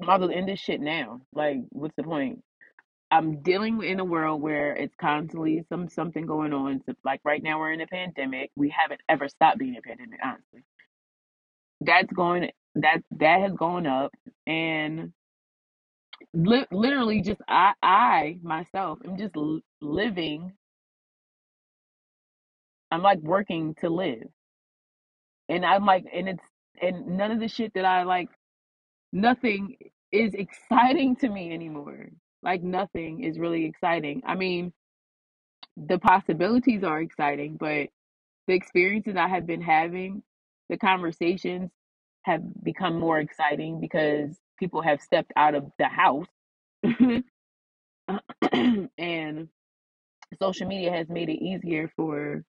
I 0.00 0.04
might 0.04 0.16
as 0.16 0.20
well 0.20 0.30
end 0.32 0.48
this 0.48 0.60
shit 0.60 0.80
now. 0.80 1.20
Like, 1.32 1.58
what's 1.70 1.94
the 1.96 2.02
point? 2.02 2.42
I'm 3.12 3.42
dealing 3.42 3.84
in 3.84 4.00
a 4.00 4.06
world 4.06 4.42
where 4.42 4.74
it's 4.76 4.96
constantly 5.00 5.64
some 5.70 5.88
something 5.90 6.26
going 6.26 6.54
on. 6.54 6.82
Like 7.04 7.20
right 7.24 7.42
now, 7.42 7.60
we're 7.60 7.72
in 7.74 7.82
a 7.82 7.88
pandemic. 7.88 8.52
We 8.56 8.70
haven't 8.70 9.02
ever 9.08 9.28
stopped 9.28 9.58
being 9.60 9.76
a 9.78 9.82
pandemic, 9.82 10.20
honestly 10.24 10.62
that's 11.82 12.12
going 12.12 12.50
that 12.76 12.98
that 13.12 13.40
has 13.42 13.54
gone 13.54 13.86
up 13.86 14.12
and 14.46 15.12
li- 16.34 16.66
literally 16.72 17.22
just 17.22 17.40
i 17.48 17.72
i 17.82 18.38
myself 18.42 18.98
am 19.06 19.18
just 19.18 19.34
living 19.80 20.52
i'm 22.90 23.02
like 23.02 23.20
working 23.20 23.74
to 23.80 23.90
live 23.90 24.24
and 25.48 25.66
i'm 25.66 25.86
like 25.86 26.04
and 26.14 26.28
it's 26.30 26.44
and 26.82 27.06
none 27.18 27.32
of 27.32 27.40
the 27.40 27.48
shit 27.48 27.72
that 27.74 27.84
i 27.86 28.04
like 28.04 28.30
nothing 29.12 29.76
is 30.12 30.34
exciting 30.36 31.16
to 31.16 31.28
me 31.28 31.52
anymore 31.54 32.08
like 32.42 32.62
nothing 32.62 33.24
is 33.24 33.38
really 33.38 33.64
exciting. 33.66 34.22
I 34.26 34.34
mean 34.36 34.72
the 35.76 35.98
possibilities 35.98 36.84
are 36.84 37.00
exciting 37.00 37.56
but 37.56 37.88
the 38.46 38.54
experiences 38.54 39.16
i 39.16 39.26
have 39.28 39.46
been 39.46 39.62
having 39.62 40.22
the 40.68 40.76
conversations 40.76 41.70
have 42.24 42.42
become 42.62 42.98
more 42.98 43.18
exciting 43.18 43.80
because 43.80 44.38
people 44.58 44.82
have 44.82 45.00
stepped 45.00 45.32
out 45.36 45.54
of 45.54 45.70
the 45.78 45.86
house. 45.86 46.26
And 48.98 49.48
social 50.40 50.66
media 50.66 50.92
has 50.92 51.08
made 51.08 51.28
it 51.28 51.42
easier 51.44 51.92
for 51.96 52.44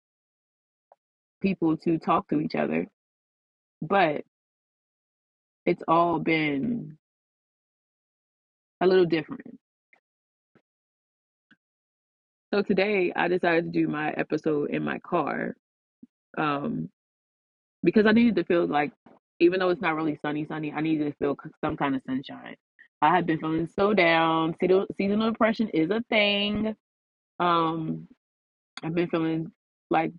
people 1.41 1.77
to 1.77 1.97
talk 1.99 2.29
to 2.29 2.39
each 2.39 2.55
other. 2.55 2.87
But 3.81 4.23
it's 5.65 5.83
all 5.87 6.19
been 6.19 6.97
a 8.81 8.87
little 8.87 9.05
different 9.05 9.59
so 12.53 12.61
today 12.61 13.11
i 13.15 13.27
decided 13.27 13.65
to 13.65 13.71
do 13.71 13.87
my 13.87 14.11
episode 14.11 14.69
in 14.69 14.83
my 14.83 14.99
car 14.99 15.55
um, 16.37 16.87
because 17.83 18.05
i 18.05 18.11
needed 18.11 18.35
to 18.35 18.43
feel 18.43 18.67
like 18.67 18.91
even 19.39 19.59
though 19.59 19.69
it's 19.69 19.81
not 19.81 19.95
really 19.95 20.19
sunny 20.21 20.45
sunny 20.45 20.71
i 20.71 20.79
needed 20.81 21.05
to 21.05 21.17
feel 21.17 21.35
some 21.63 21.75
kind 21.75 21.95
of 21.95 22.01
sunshine. 22.05 22.55
I 23.01 23.13
had 23.13 23.25
been 23.25 23.37
feeling 23.39 23.67
so 23.67 23.93
down. 23.93 24.55
Seasonal 24.61 24.85
seasonal 24.97 25.31
depression 25.31 25.67
is 25.73 25.89
a 25.89 26.01
thing. 26.09 26.73
Um 27.39 28.07
i've 28.81 28.95
been 28.95 29.09
feeling 29.09 29.51
like 29.89 30.13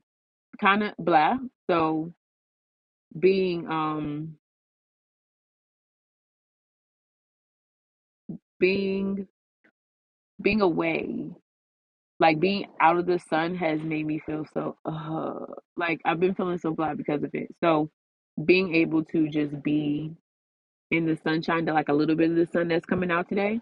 kind 0.61 0.83
of 0.83 0.93
blah. 0.99 1.37
So 1.71 2.13
being 3.19 3.67
um 3.71 4.37
being 8.59 9.29
being 10.43 10.61
away 10.61 11.31
like 12.21 12.41
being 12.41 12.67
out 12.81 12.99
of 12.99 13.07
the 13.07 13.19
sun 13.19 13.55
has 13.57 13.81
made 13.83 14.07
me 14.07 14.21
feel 14.21 14.47
so 14.55 14.77
uh 14.85 15.47
like 15.77 16.01
I've 16.05 16.21
been 16.21 16.35
feeling 16.35 16.59
so 16.59 16.73
bad 16.73 16.97
because 16.97 17.23
of 17.23 17.31
it. 17.35 17.55
So 17.63 17.91
being 18.45 18.75
able 18.75 19.05
to 19.07 19.29
just 19.29 19.63
be 19.63 20.13
in 20.91 21.07
the 21.07 21.17
sunshine, 21.17 21.67
to 21.67 21.73
like 21.73 21.89
a 21.89 21.95
little 21.95 22.17
bit 22.17 22.31
of 22.31 22.37
the 22.37 22.47
sun 22.47 22.69
that's 22.69 22.87
coming 22.87 23.11
out 23.11 23.29
today, 23.29 23.61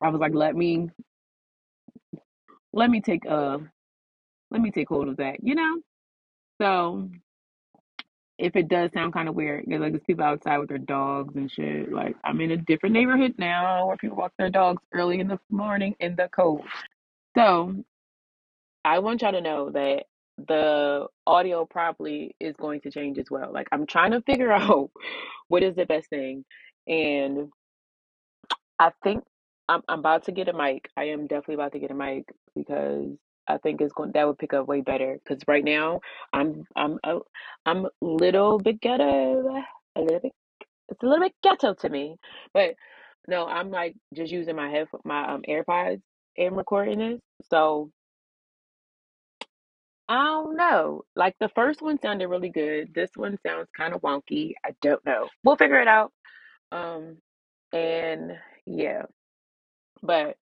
I 0.00 0.08
was 0.08 0.20
like, 0.20 0.34
let 0.34 0.56
me 0.56 0.90
let 2.72 2.90
me 2.90 3.00
take 3.00 3.26
uh 3.26 3.58
let 4.50 4.60
me 4.60 4.70
take 4.70 4.88
hold 4.88 5.08
of 5.08 5.16
that, 5.16 5.36
you 5.42 5.54
know? 5.54 5.80
So 6.60 7.10
if 8.38 8.54
it 8.54 8.68
does 8.68 8.90
sound 8.92 9.14
kind 9.14 9.28
of 9.28 9.34
weird, 9.34 9.64
because 9.64 9.80
like 9.80 9.92
there's 9.92 10.04
people 10.04 10.24
outside 10.24 10.58
with 10.58 10.68
their 10.68 10.78
dogs 10.78 11.34
and 11.36 11.50
shit. 11.50 11.92
Like 11.92 12.16
I'm 12.24 12.40
in 12.40 12.50
a 12.50 12.56
different 12.56 12.92
neighborhood 12.94 13.34
now 13.38 13.86
where 13.86 13.96
people 13.96 14.16
walk 14.16 14.32
their 14.38 14.50
dogs 14.50 14.82
early 14.92 15.20
in 15.20 15.28
the 15.28 15.38
morning 15.50 15.94
in 16.00 16.16
the 16.16 16.28
cold. 16.34 16.62
So 17.36 17.84
I 18.84 19.00
want 19.00 19.22
y'all 19.22 19.32
to 19.32 19.42
know 19.42 19.70
that 19.72 20.04
the 20.38 21.08
audio 21.26 21.66
probably 21.66 22.36
is 22.40 22.56
going 22.56 22.82
to 22.82 22.92
change 22.92 23.18
as 23.18 23.30
well. 23.30 23.52
Like 23.52 23.68
I'm 23.72 23.86
trying 23.86 24.12
to 24.12 24.22
figure 24.22 24.52
out 24.54 24.90
what 25.48 25.64
is 25.64 25.76
the 25.76 25.86
best 25.86 26.10
thing. 26.10 26.44
And 26.88 27.50
I 28.78 28.92
think 29.02 29.24
I'm 29.68 29.82
I'm 29.88 30.00
about 30.00 30.24
to 30.26 30.32
get 30.32 30.48
a 30.48 30.52
mic. 30.52 30.88
I 30.96 31.04
am 31.06 31.26
definitely 31.26 31.56
about 31.56 31.72
to 31.72 31.78
get 31.78 31.90
a 31.90 31.94
mic 31.94 32.24
because 32.54 33.08
I 33.48 33.58
think 33.58 33.80
it's 33.80 33.92
going 33.92 34.12
that 34.14 34.26
would 34.26 34.38
pick 34.38 34.54
up 34.54 34.68
way 34.68 34.80
better. 34.82 35.18
Because 35.24 35.42
right 35.48 35.64
now 35.64 36.00
I'm 36.32 36.64
I'm 36.76 36.98
a, 37.04 37.18
I'm 37.66 37.86
a 37.86 37.90
little 38.02 38.58
bit 38.58 38.80
ghetto, 38.80 39.48
a 39.96 40.00
little 40.00 40.20
bit. 40.20 40.32
It's 40.90 41.02
a 41.02 41.06
little 41.06 41.24
bit 41.24 41.34
ghetto 41.42 41.74
to 41.74 41.88
me, 41.88 42.16
but 42.54 42.74
no, 43.28 43.46
I'm 43.46 43.70
like 43.70 43.96
just 44.14 44.32
using 44.32 44.56
my 44.56 44.70
head 44.70 44.88
my 45.04 45.34
um 45.34 45.42
AirPods 45.48 46.02
and 46.38 46.56
recording 46.56 46.98
this. 46.98 47.20
So 47.50 47.90
I 50.08 50.24
don't 50.24 50.56
know. 50.56 51.02
Like 51.16 51.34
the 51.40 51.48
first 51.50 51.82
one 51.82 51.98
sounded 52.00 52.28
really 52.28 52.50
good. 52.50 52.94
This 52.94 53.10
one 53.16 53.38
sounds 53.44 53.68
kind 53.76 53.94
of 53.94 54.02
wonky. 54.02 54.52
I 54.64 54.70
don't 54.80 55.04
know. 55.04 55.28
We'll 55.42 55.56
figure 55.56 55.80
it 55.80 55.88
out. 55.88 56.12
Um, 56.70 57.16
and 57.72 58.32
yeah, 58.66 59.02
but 60.02 60.36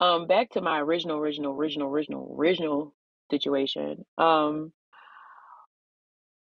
um, 0.00 0.26
back 0.26 0.50
to 0.50 0.60
my 0.60 0.80
original, 0.80 1.18
original, 1.18 1.54
original, 1.54 1.88
original, 1.88 2.34
original 2.36 2.94
situation. 3.30 4.04
Um, 4.16 4.72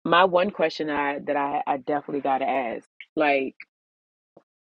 my 0.06 0.26
one 0.26 0.52
question 0.52 0.88
that 0.88 1.00
I 1.00 1.20
that 1.20 1.36
I, 1.38 1.64
I 1.66 1.78
definitely 1.78 2.22
got 2.22 2.40
to 2.40 2.50
ask, 2.50 2.88
like, 3.16 3.56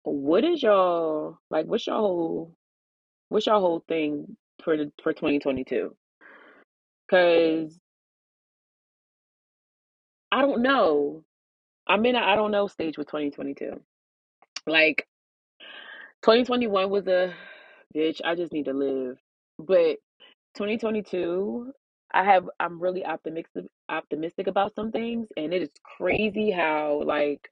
what 0.03 0.45
is 0.45 0.63
y'all 0.63 1.39
like? 1.51 1.67
What's 1.67 1.87
your 1.87 1.97
whole 1.97 2.55
what's 3.31 3.47
your 3.47 3.61
whole 3.61 3.85
thing 3.89 4.37
for 4.63 4.77
the 4.77 4.93
for 5.03 5.15
2022? 5.15 5.97
Because 7.09 7.75
mm. 7.75 7.79
I 10.33 10.43
don't 10.43 10.63
know. 10.63 11.25
I'm 11.89 12.05
in 12.07 12.17
a 12.17 12.21
I 12.21 12.37
don't 12.37 12.53
know 12.53 12.67
stage 12.69 12.99
with 12.99 13.09
2022. 13.09 13.81
Like 14.67 15.09
2021 16.23 16.91
was 16.91 17.07
a 17.07 17.35
bitch. 17.97 18.21
I 18.25 18.35
just 18.35 18.53
need 18.53 18.67
to 18.67 18.75
live. 18.75 19.19
But 19.59 19.99
2022, 20.57 21.73
I 22.13 22.25
have 22.25 22.49
I'm 22.61 22.81
really 22.81 23.05
optimistic 23.05 23.67
optimistic 23.89 24.47
about 24.49 24.75
some 24.75 24.93
things, 24.93 25.29
and 25.37 25.55
it 25.55 25.63
is 25.63 25.71
crazy 25.99 26.51
how 26.51 27.03
like 27.05 27.51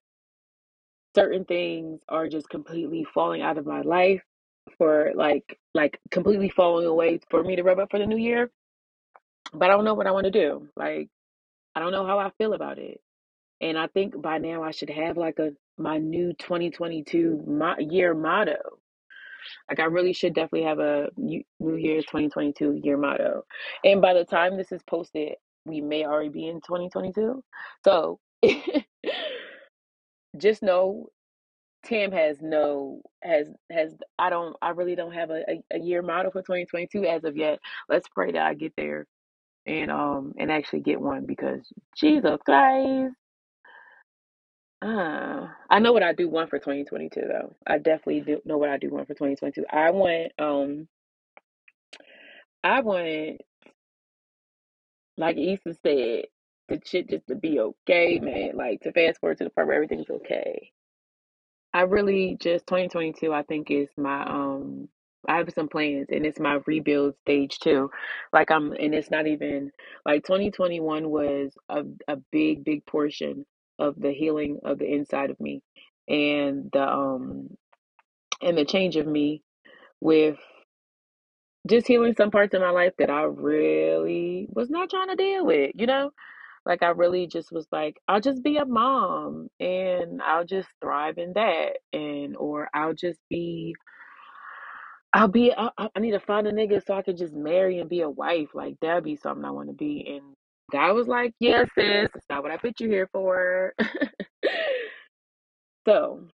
certain 1.14 1.44
things 1.44 2.00
are 2.08 2.28
just 2.28 2.48
completely 2.48 3.04
falling 3.14 3.42
out 3.42 3.58
of 3.58 3.66
my 3.66 3.82
life 3.82 4.22
for 4.76 5.12
like 5.14 5.58
like 5.74 5.98
completely 6.10 6.48
falling 6.48 6.86
away 6.86 7.20
for 7.30 7.42
me 7.42 7.56
to 7.56 7.62
rev 7.62 7.78
up 7.78 7.90
for 7.90 7.98
the 7.98 8.06
new 8.06 8.18
year. 8.18 8.50
But 9.52 9.70
I 9.70 9.74
don't 9.74 9.84
know 9.84 9.94
what 9.94 10.06
I 10.06 10.12
want 10.12 10.24
to 10.24 10.30
do. 10.30 10.68
Like 10.76 11.08
I 11.74 11.80
don't 11.80 11.92
know 11.92 12.06
how 12.06 12.18
I 12.18 12.30
feel 12.38 12.54
about 12.54 12.78
it. 12.78 13.00
And 13.60 13.78
I 13.78 13.86
think 13.88 14.20
by 14.20 14.38
now 14.38 14.62
I 14.62 14.70
should 14.70 14.90
have 14.90 15.16
like 15.16 15.38
a 15.38 15.52
my 15.78 15.98
new 15.98 16.32
2022 16.34 17.44
mo- 17.46 17.76
year 17.78 18.14
motto. 18.14 18.58
Like 19.70 19.80
I 19.80 19.84
really 19.84 20.12
should 20.12 20.34
definitely 20.34 20.64
have 20.64 20.78
a 20.78 21.08
New 21.16 21.42
Year's 21.60 22.04
2022 22.06 22.80
year 22.82 22.96
motto. 22.96 23.44
And 23.84 24.00
by 24.02 24.14
the 24.14 24.24
time 24.24 24.56
this 24.56 24.72
is 24.72 24.82
posted, 24.82 25.34
we 25.64 25.80
may 25.80 26.04
already 26.04 26.28
be 26.28 26.48
in 26.48 26.60
2022. 26.60 27.42
So 27.84 28.18
just 30.36 30.62
know 30.62 31.08
Tim 31.84 32.12
has 32.12 32.38
no 32.40 33.02
has 33.22 33.48
has 33.70 33.94
I 34.18 34.30
don't 34.30 34.56
I 34.60 34.70
really 34.70 34.96
don't 34.96 35.12
have 35.12 35.30
a, 35.30 35.42
a, 35.48 35.62
a 35.74 35.78
year 35.78 36.02
model 36.02 36.30
for 36.30 36.42
2022 36.42 37.04
as 37.04 37.24
of 37.24 37.36
yet. 37.36 37.60
Let's 37.88 38.08
pray 38.08 38.32
that 38.32 38.42
I 38.42 38.54
get 38.54 38.74
there 38.76 39.06
and 39.66 39.90
um 39.90 40.34
and 40.38 40.50
actually 40.50 40.80
get 40.80 41.00
one 41.00 41.26
because 41.26 41.60
Jesus 41.96 42.38
Christ. 42.44 43.14
Uh, 44.80 45.48
I 45.68 45.80
know 45.80 45.92
what 45.92 46.04
I 46.04 46.12
do 46.12 46.28
want 46.28 46.50
for 46.50 46.58
2022 46.58 47.20
though. 47.20 47.56
I 47.66 47.78
definitely 47.78 48.20
do 48.20 48.40
know 48.44 48.58
what 48.58 48.70
I 48.70 48.78
do 48.78 48.90
want 48.90 49.08
for 49.08 49.14
2022. 49.14 49.64
I 49.70 49.90
want 49.90 50.32
um 50.38 50.88
I 52.64 52.80
want 52.80 53.40
like 55.16 55.36
Easter 55.36 55.74
said 55.82 56.24
the 56.68 56.80
shit 56.84 57.08
just 57.10 57.26
to 57.28 57.34
be 57.34 57.60
okay, 57.60 58.20
man. 58.20 58.56
Like 58.56 58.82
to 58.82 58.92
fast 58.92 59.20
forward 59.20 59.38
to 59.38 59.44
the 59.44 59.50
part 59.50 59.66
where 59.66 59.76
everything's 59.76 60.10
okay. 60.10 60.70
I 61.74 61.82
really 61.82 62.36
just 62.40 62.66
2022 62.66 63.32
I 63.32 63.42
think 63.42 63.70
is 63.70 63.88
my 63.96 64.22
um 64.24 64.88
I 65.28 65.36
have 65.36 65.52
some 65.52 65.68
plans 65.68 66.06
and 66.10 66.24
it's 66.24 66.40
my 66.40 66.60
rebuild 66.66 67.14
stage 67.22 67.58
too. 67.58 67.90
Like 68.32 68.50
I'm 68.50 68.72
and 68.72 68.94
it's 68.94 69.10
not 69.10 69.26
even 69.26 69.70
like 70.06 70.24
2021 70.24 71.08
was 71.10 71.52
a 71.68 71.84
a 72.08 72.16
big 72.32 72.64
big 72.64 72.86
portion 72.86 73.44
of 73.78 73.94
the 74.00 74.12
healing 74.12 74.60
of 74.64 74.78
the 74.78 74.86
inside 74.92 75.30
of 75.30 75.38
me 75.40 75.62
and 76.08 76.70
the 76.72 76.88
um 76.88 77.48
and 78.42 78.58
the 78.58 78.64
change 78.64 78.96
of 78.96 79.06
me 79.06 79.42
with 80.00 80.38
just 81.68 81.86
healing 81.86 82.14
some 82.16 82.30
parts 82.30 82.54
of 82.54 82.60
my 82.60 82.70
life 82.70 82.92
that 82.98 83.10
I 83.10 83.22
really 83.22 84.46
was 84.50 84.70
not 84.70 84.90
trying 84.90 85.08
to 85.08 85.16
deal 85.16 85.44
with, 85.44 85.72
you 85.74 85.86
know? 85.86 86.12
Like 86.68 86.82
I 86.82 86.88
really 86.88 87.26
just 87.26 87.50
was 87.50 87.66
like, 87.72 87.98
I'll 88.08 88.20
just 88.20 88.42
be 88.42 88.58
a 88.58 88.66
mom 88.66 89.48
and 89.58 90.20
I'll 90.22 90.44
just 90.44 90.68
thrive 90.82 91.16
in 91.16 91.32
that 91.32 91.78
and 91.94 92.36
or 92.36 92.68
I'll 92.74 92.94
just 92.94 93.20
be 93.30 93.74
I'll 95.14 95.28
be 95.28 95.52
I, 95.56 95.70
I 95.78 95.98
need 95.98 96.10
to 96.12 96.20
find 96.20 96.46
a 96.46 96.52
nigga 96.52 96.84
so 96.84 96.94
I 96.94 97.02
can 97.02 97.16
just 97.16 97.34
marry 97.34 97.78
and 97.78 97.88
be 97.88 98.02
a 98.02 98.10
wife. 98.10 98.50
Like 98.54 98.74
that'd 98.82 99.02
be 99.02 99.16
something 99.16 99.46
I 99.46 99.50
want 99.50 99.68
to 99.68 99.74
be. 99.74 100.04
And 100.08 100.34
God 100.70 100.92
was 100.92 101.08
like, 101.08 101.32
Yes, 101.40 101.68
sis, 101.74 102.10
that's 102.12 102.26
not 102.28 102.42
what 102.42 102.52
I 102.52 102.58
put 102.58 102.80
you 102.80 102.88
here 102.90 103.08
for. 103.12 103.72
so 105.88 106.28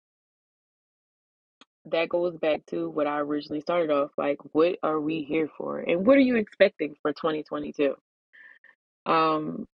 that 1.86 2.08
goes 2.08 2.36
back 2.36 2.64
to 2.66 2.88
what 2.88 3.08
I 3.08 3.18
originally 3.18 3.60
started 3.60 3.90
off. 3.90 4.12
Like, 4.16 4.38
what 4.52 4.78
are 4.84 5.00
we 5.00 5.22
here 5.22 5.48
for? 5.58 5.80
And 5.80 6.06
what 6.06 6.16
are 6.16 6.20
you 6.20 6.36
expecting 6.36 6.94
for 7.02 7.12
2022? 7.12 7.96
Um, 9.06 9.66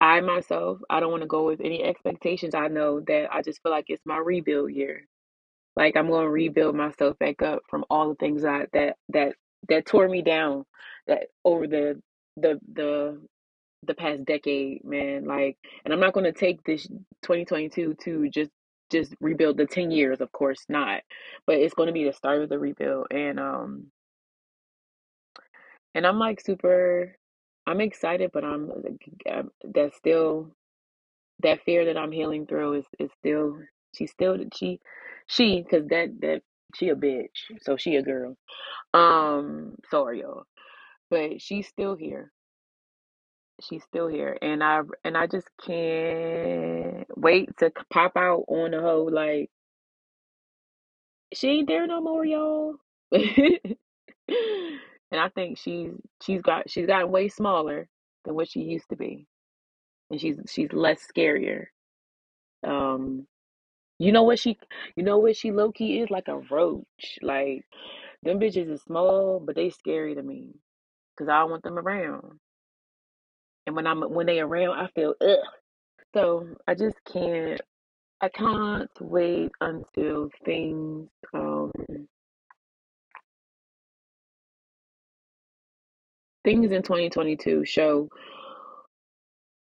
I 0.00 0.20
myself, 0.20 0.80
I 0.90 1.00
don't 1.00 1.10
want 1.10 1.22
to 1.22 1.28
go 1.28 1.44
with 1.46 1.60
any 1.60 1.82
expectations. 1.84 2.54
I 2.54 2.68
know 2.68 3.00
that 3.08 3.28
I 3.32 3.42
just 3.42 3.62
feel 3.62 3.72
like 3.72 3.86
it's 3.88 4.06
my 4.06 4.18
rebuild 4.18 4.72
year. 4.72 5.06
Like 5.76 5.96
I'm 5.96 6.08
going 6.08 6.24
to 6.24 6.30
rebuild 6.30 6.76
myself 6.76 7.18
back 7.18 7.42
up 7.42 7.60
from 7.70 7.84
all 7.90 8.10
the 8.10 8.14
things 8.16 8.44
I, 8.44 8.66
that 8.72 8.96
that 9.10 9.34
that 9.68 9.86
tore 9.86 10.08
me 10.08 10.22
down 10.22 10.64
that 11.08 11.28
over 11.44 11.66
the 11.66 12.02
the 12.36 12.60
the 12.74 13.20
the 13.84 13.94
past 13.94 14.24
decade, 14.26 14.84
man. 14.84 15.26
Like, 15.26 15.58
and 15.84 15.94
I'm 15.94 16.00
not 16.00 16.14
going 16.14 16.24
to 16.26 16.32
take 16.38 16.62
this 16.64 16.86
2022 17.22 17.96
to 18.04 18.30
just 18.30 18.50
just 18.90 19.14
rebuild 19.20 19.58
the 19.58 19.66
10 19.66 19.92
years, 19.92 20.20
of 20.20 20.32
course 20.32 20.64
not. 20.68 21.02
But 21.46 21.58
it's 21.58 21.74
going 21.74 21.88
to 21.88 21.94
be 21.94 22.04
the 22.04 22.12
start 22.14 22.42
of 22.42 22.50
the 22.50 22.58
rebuild 22.58 23.08
and 23.12 23.40
um 23.40 23.86
and 25.94 26.06
I'm 26.06 26.18
like 26.18 26.40
super 26.40 27.16
I'm 27.68 27.82
excited, 27.82 28.32
but 28.34 28.44
I'm 28.44 28.72
I'm- 29.28 29.52
that's 29.64 29.96
still 29.98 30.52
that 31.42 31.60
fear 31.64 31.84
that 31.86 31.96
I'm 31.98 32.12
healing 32.12 32.46
through 32.46 32.74
is 32.74 32.84
is 32.98 33.10
still 33.18 33.58
she's 33.94 34.10
still 34.12 34.38
she 34.54 34.80
she 35.26 35.62
because 35.62 35.86
that 35.88 36.20
that 36.20 36.42
she 36.74 36.88
a 36.90 36.96
bitch 36.96 37.28
so 37.60 37.76
she 37.76 37.96
a 37.96 38.02
girl. 38.02 38.36
Um 38.94 39.76
sorry 39.90 40.20
y'all 40.20 40.44
but 41.10 41.42
she's 41.42 41.68
still 41.68 41.96
here. 41.96 42.32
She's 43.62 43.84
still 43.84 44.08
here 44.08 44.38
and 44.42 44.62
I 44.64 44.80
and 45.04 45.16
I 45.16 45.26
just 45.28 45.48
can't 45.64 47.06
wait 47.16 47.50
to 47.58 47.72
pop 47.92 48.12
out 48.16 48.44
on 48.48 48.72
the 48.72 48.80
whole 48.82 49.10
like 49.12 49.50
she 51.34 51.48
ain't 51.50 51.68
there 51.68 51.86
no 51.86 52.00
more 52.02 52.24
y'all 52.26 52.76
and 55.12 55.20
I 55.20 55.28
think 55.30 55.58
she's 55.58 55.92
she's 56.22 56.42
got 56.42 56.70
she's 56.70 56.86
gotten 56.86 57.10
way 57.12 57.28
smaller 57.28 57.88
than 58.24 58.34
what 58.34 58.48
she 58.50 58.60
used 58.62 58.88
to 58.90 58.96
be 58.96 59.26
and 60.10 60.20
she's 60.20 60.38
she's 60.48 60.72
less 60.72 61.00
scarier 61.16 61.66
um 62.66 63.26
You 63.98 64.12
know 64.12 64.24
what 64.24 64.40
she, 64.40 64.58
you 64.96 65.04
know 65.04 65.18
what 65.20 65.36
she 65.38 65.52
low 65.52 65.72
key 65.72 66.00
is 66.00 66.10
like 66.10 66.28
a 66.28 66.38
roach. 66.50 67.18
Like 67.22 67.64
them 68.24 68.40
bitches 68.40 68.70
is 68.70 68.82
small, 68.82 69.40
but 69.40 69.56
they 69.56 69.70
scary 69.70 70.14
to 70.16 70.22
me 70.22 70.54
because 71.16 71.30
I 71.30 71.40
don't 71.40 71.50
want 71.52 71.64
them 71.64 71.78
around. 71.78 72.40
And 73.66 73.76
when 73.76 73.86
I'm 73.86 74.02
when 74.02 74.26
they 74.26 74.40
around, 74.40 74.78
I 74.78 74.88
feel 74.94 75.14
ugh. 75.20 75.38
So 76.14 76.48
I 76.68 76.74
just 76.74 76.96
can't. 77.12 77.60
I 78.22 78.28
can't 78.30 78.90
wait 79.00 79.52
until 79.60 80.30
things 80.44 81.08
um 81.34 81.72
things 86.48 86.72
in 86.72 86.82
2022 86.82 87.64
show 87.66 88.08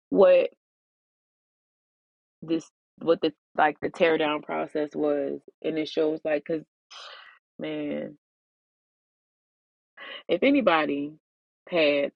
what 0.09 0.49
this 2.41 2.69
what 2.99 3.19
the 3.21 3.33
like 3.57 3.77
the 3.81 3.89
tear 3.89 4.17
down 4.17 4.41
process 4.41 4.89
was, 4.95 5.41
and 5.63 5.77
it 5.77 5.89
shows 5.89 6.19
like 6.23 6.43
because 6.47 6.63
man, 7.59 8.17
if 10.29 10.43
anybody 10.43 11.13
had 11.69 12.11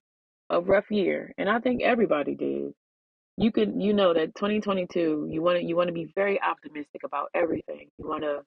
a 0.48 0.60
rough 0.60 0.90
year, 0.90 1.34
and 1.36 1.50
I 1.50 1.60
think 1.60 1.82
everybody 1.82 2.34
did 2.34 2.72
you 3.36 3.52
could 3.52 3.74
you 3.76 3.92
know 3.92 4.14
that 4.14 4.34
2022 4.34 5.28
you 5.30 5.42
want 5.42 5.58
to 5.58 5.64
you 5.64 5.76
want 5.76 5.88
to 5.88 5.92
be 5.92 6.12
very 6.14 6.40
optimistic 6.40 7.02
about 7.04 7.28
everything. 7.34 7.88
You 7.98 8.08
want 8.08 8.22
to 8.22 8.40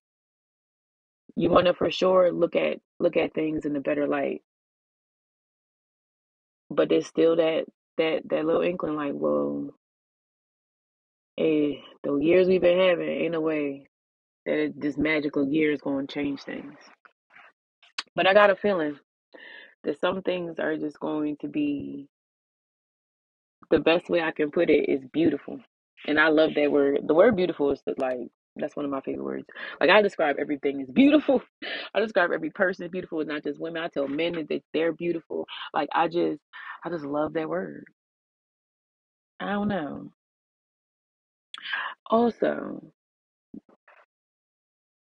you 1.36 1.50
want 1.50 1.68
to 1.68 1.74
for 1.76 1.92
sure 1.92 2.32
look 2.32 2.56
at 2.56 2.80
look 3.00 3.18
at 3.18 3.34
things 3.34 3.66
in 3.66 3.76
a 3.76 3.82
better 3.82 4.08
light 4.08 4.42
but 6.76 6.90
there's 6.90 7.08
still 7.08 7.36
that 7.38 7.66
that 7.98 8.22
that 8.30 8.46
little 8.46 8.62
inkling 8.64 8.96
like 8.96 9.14
well 9.16 9.70
hey 11.38 11.84
the 12.04 12.16
years 12.18 12.48
we've 12.48 12.62
been 12.62 12.80
having 12.80 13.10
ain't 13.10 13.34
no 13.34 13.42
way 13.42 13.88
that 14.46 14.74
this 14.78 14.98
magical 14.98 15.48
year 15.48 15.72
is 15.72 15.82
going 15.82 16.08
to 16.08 16.14
change 16.14 16.44
things 16.44 16.76
but 18.16 18.28
i 18.28 18.34
got 18.34 18.52
a 18.52 18.56
feeling 18.56 18.98
that 19.84 20.00
some 20.00 20.22
things 20.22 20.60
are 20.60 20.78
just 20.78 21.00
going 21.00 21.38
to 21.42 21.48
be 21.48 22.08
the 23.72 23.80
best 23.80 24.10
way 24.10 24.22
I 24.22 24.32
can 24.32 24.52
put 24.52 24.72
it 24.72 24.90
is 24.90 25.02
beautiful. 25.14 25.60
And 26.08 26.20
I 26.20 26.30
love 26.30 26.52
that 26.56 26.72
word. 26.72 27.02
The 27.08 27.16
word 27.16 27.38
beautiful 27.38 27.72
is 27.72 27.82
like 28.00 28.20
that's 28.58 28.76
one 28.76 28.86
of 28.86 28.92
my 28.92 29.02
favorite 29.02 29.24
words. 29.24 29.48
Like 29.82 29.90
I 29.90 30.02
describe 30.02 30.38
everything 30.40 30.82
as 30.82 30.90
beautiful. 30.90 31.42
I 31.96 32.00
describe 32.00 32.32
every 32.32 32.52
person 32.52 32.86
as 32.86 32.92
beautiful, 32.92 33.24
not 33.26 33.44
just 33.44 33.60
women. 33.60 33.84
I 33.84 33.90
tell 33.90 34.08
men 34.08 34.34
that 34.50 34.64
they're 34.74 34.94
beautiful. 34.94 35.46
Like 35.74 35.90
I 35.94 36.08
just 36.08 36.42
I 36.86 36.90
just 36.90 37.06
love 37.06 37.34
that 37.34 37.50
word. 37.50 37.86
I 39.40 39.52
don't 39.54 39.68
know. 39.68 40.12
Also, 42.10 42.92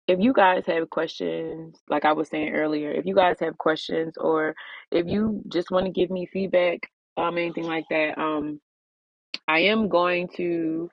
if 0.07 0.19
you 0.19 0.33
guys 0.33 0.65
have 0.67 0.89
questions, 0.89 1.77
like 1.89 2.05
I 2.05 2.13
was 2.13 2.29
saying 2.29 2.53
earlier, 2.53 2.91
if 2.91 3.05
you 3.05 3.15
guys 3.15 3.37
have 3.41 3.57
questions 3.57 4.15
or 4.17 4.55
if 4.91 5.07
you 5.07 5.41
just 5.49 5.71
want 5.71 5.85
to 5.85 5.91
give 5.91 6.11
me 6.11 6.27
feedback, 6.27 6.79
um 7.17 7.37
anything 7.37 7.65
like 7.65 7.85
that, 7.89 8.17
um 8.17 8.59
I 9.47 9.59
am 9.61 9.89
going 9.89 10.29
to 10.37 10.89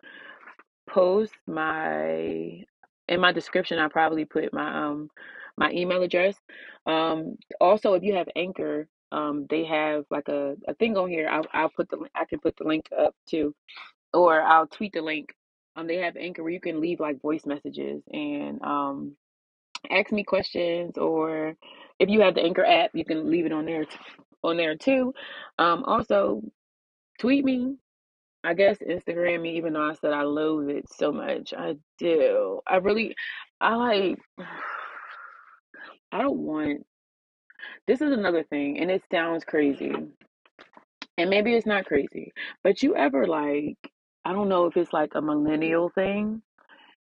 post 0.88 1.33
my 1.46 2.64
in 3.09 3.20
my 3.20 3.33
description. 3.33 3.79
I 3.79 3.88
probably 3.88 4.24
put 4.24 4.53
my 4.53 4.87
um 4.87 5.11
my 5.57 5.70
email 5.72 6.03
address. 6.03 6.37
Um, 6.87 7.37
also, 7.61 7.94
if 7.94 8.03
you 8.03 8.14
have 8.14 8.29
Anchor, 8.37 8.88
um, 9.12 9.46
they 9.51 9.64
have 9.64 10.05
like 10.11 10.29
a, 10.29 10.57
a 10.68 10.74
thing 10.74 10.96
on 10.96 11.09
here. 11.09 11.29
I'll 11.29 11.46
I'll 11.53 11.70
put 11.70 11.88
the 11.90 11.98
I 12.14 12.24
can 12.24 12.40
put 12.40 12.57
the 12.57 12.64
link 12.64 12.87
up 12.96 13.14
too, 13.29 13.55
or 14.12 14.40
I'll 14.42 14.66
tweet 14.66 14.92
the 14.92 15.03
link. 15.03 15.35
Um, 15.77 15.87
they 15.87 15.96
have 15.96 16.16
Anchor 16.16 16.42
where 16.42 16.53
you 16.53 16.61
can 16.61 16.81
leave 16.81 17.01
like 17.01 17.20
voice 17.22 17.46
messages 17.46 18.03
and 18.12 18.61
um 18.62 19.16
ask 19.90 20.12
me 20.12 20.24
questions, 20.24 20.98
or 20.98 21.55
if 21.98 22.09
you 22.09 22.20
have 22.20 22.35
the 22.35 22.42
Anchor 22.42 22.64
app, 22.64 22.90
you 22.94 23.05
can 23.05 23.31
leave 23.31 23.46
it 23.46 23.53
on 23.53 23.66
there 23.66 23.87
on 24.42 24.57
there 24.57 24.77
too. 24.77 25.14
Um, 25.59 25.85
also 25.85 26.42
tweet 27.20 27.44
me 27.44 27.77
I 28.48 28.54
guess 28.54 28.78
Instagram, 28.78 29.42
me 29.42 29.58
even 29.58 29.74
though 29.74 29.90
I 29.90 29.92
said 29.92 30.14
I 30.14 30.22
loathe 30.22 30.70
it 30.70 30.87
so 30.90 31.12
much, 31.12 31.52
I 31.52 31.76
do. 31.98 32.61
I 32.66 32.76
really, 32.76 33.14
I 33.61 33.74
like, 33.74 34.18
I 36.12 36.22
don't 36.22 36.38
want, 36.38 36.87
this 37.87 38.00
is 38.00 38.11
another 38.11 38.44
thing, 38.44 38.78
and 38.78 38.90
it 38.90 39.02
sounds 39.12 39.44
crazy, 39.44 39.92
and 41.18 41.28
maybe 41.28 41.56
it's 41.56 41.66
not 41.66 41.84
crazy, 41.84 42.32
but 42.64 42.82
you 42.82 42.96
ever 42.96 43.26
like, 43.26 43.76
I 44.24 44.32
don't 44.32 44.48
know 44.48 44.64
if 44.64 44.78
it's 44.78 44.94
like 44.94 45.14
a 45.14 45.20
millennial 45.20 45.90
thing, 45.90 46.40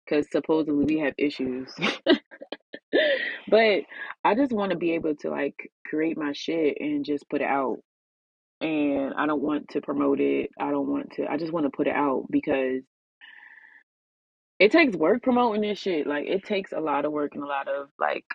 because 0.06 0.26
supposedly 0.32 0.86
we 0.86 1.00
have 1.00 1.14
issues, 1.18 1.74
but 3.50 3.82
I 4.24 4.34
just 4.34 4.54
want 4.54 4.72
to 4.72 4.78
be 4.78 4.94
able 4.94 5.16
to 5.16 5.30
like 5.30 5.70
create 5.86 6.18
my 6.18 6.32
shit 6.32 6.78
and 6.80 7.04
just 7.04 7.28
put 7.28 7.42
it 7.42 7.50
out. 7.50 7.80
And 8.64 9.14
I 9.16 9.28
don't 9.28 9.44
want 9.44 9.70
to 9.72 9.82
promote 9.82 10.22
it. 10.22 10.52
I 10.60 10.72
don't 10.72 10.90
want 10.90 11.14
to, 11.14 11.28
I 11.32 11.38
just 11.38 11.54
want 11.54 11.68
to 11.68 11.72
put 11.78 11.88
it 11.88 11.96
out 11.96 12.28
because 12.32 12.84
it 14.60 14.72
takes 14.72 14.96
work 14.98 15.24
promoting 15.24 15.62
this 15.62 15.80
shit. 15.80 16.08
Like 16.08 16.26
it 16.28 16.46
takes 16.46 16.74
a 16.74 16.82
lot 16.82 17.06
of 17.06 17.14
work 17.14 17.36
and 17.36 17.44
a 17.44 17.48
lot 17.48 17.70
of 17.70 17.90
like 18.00 18.26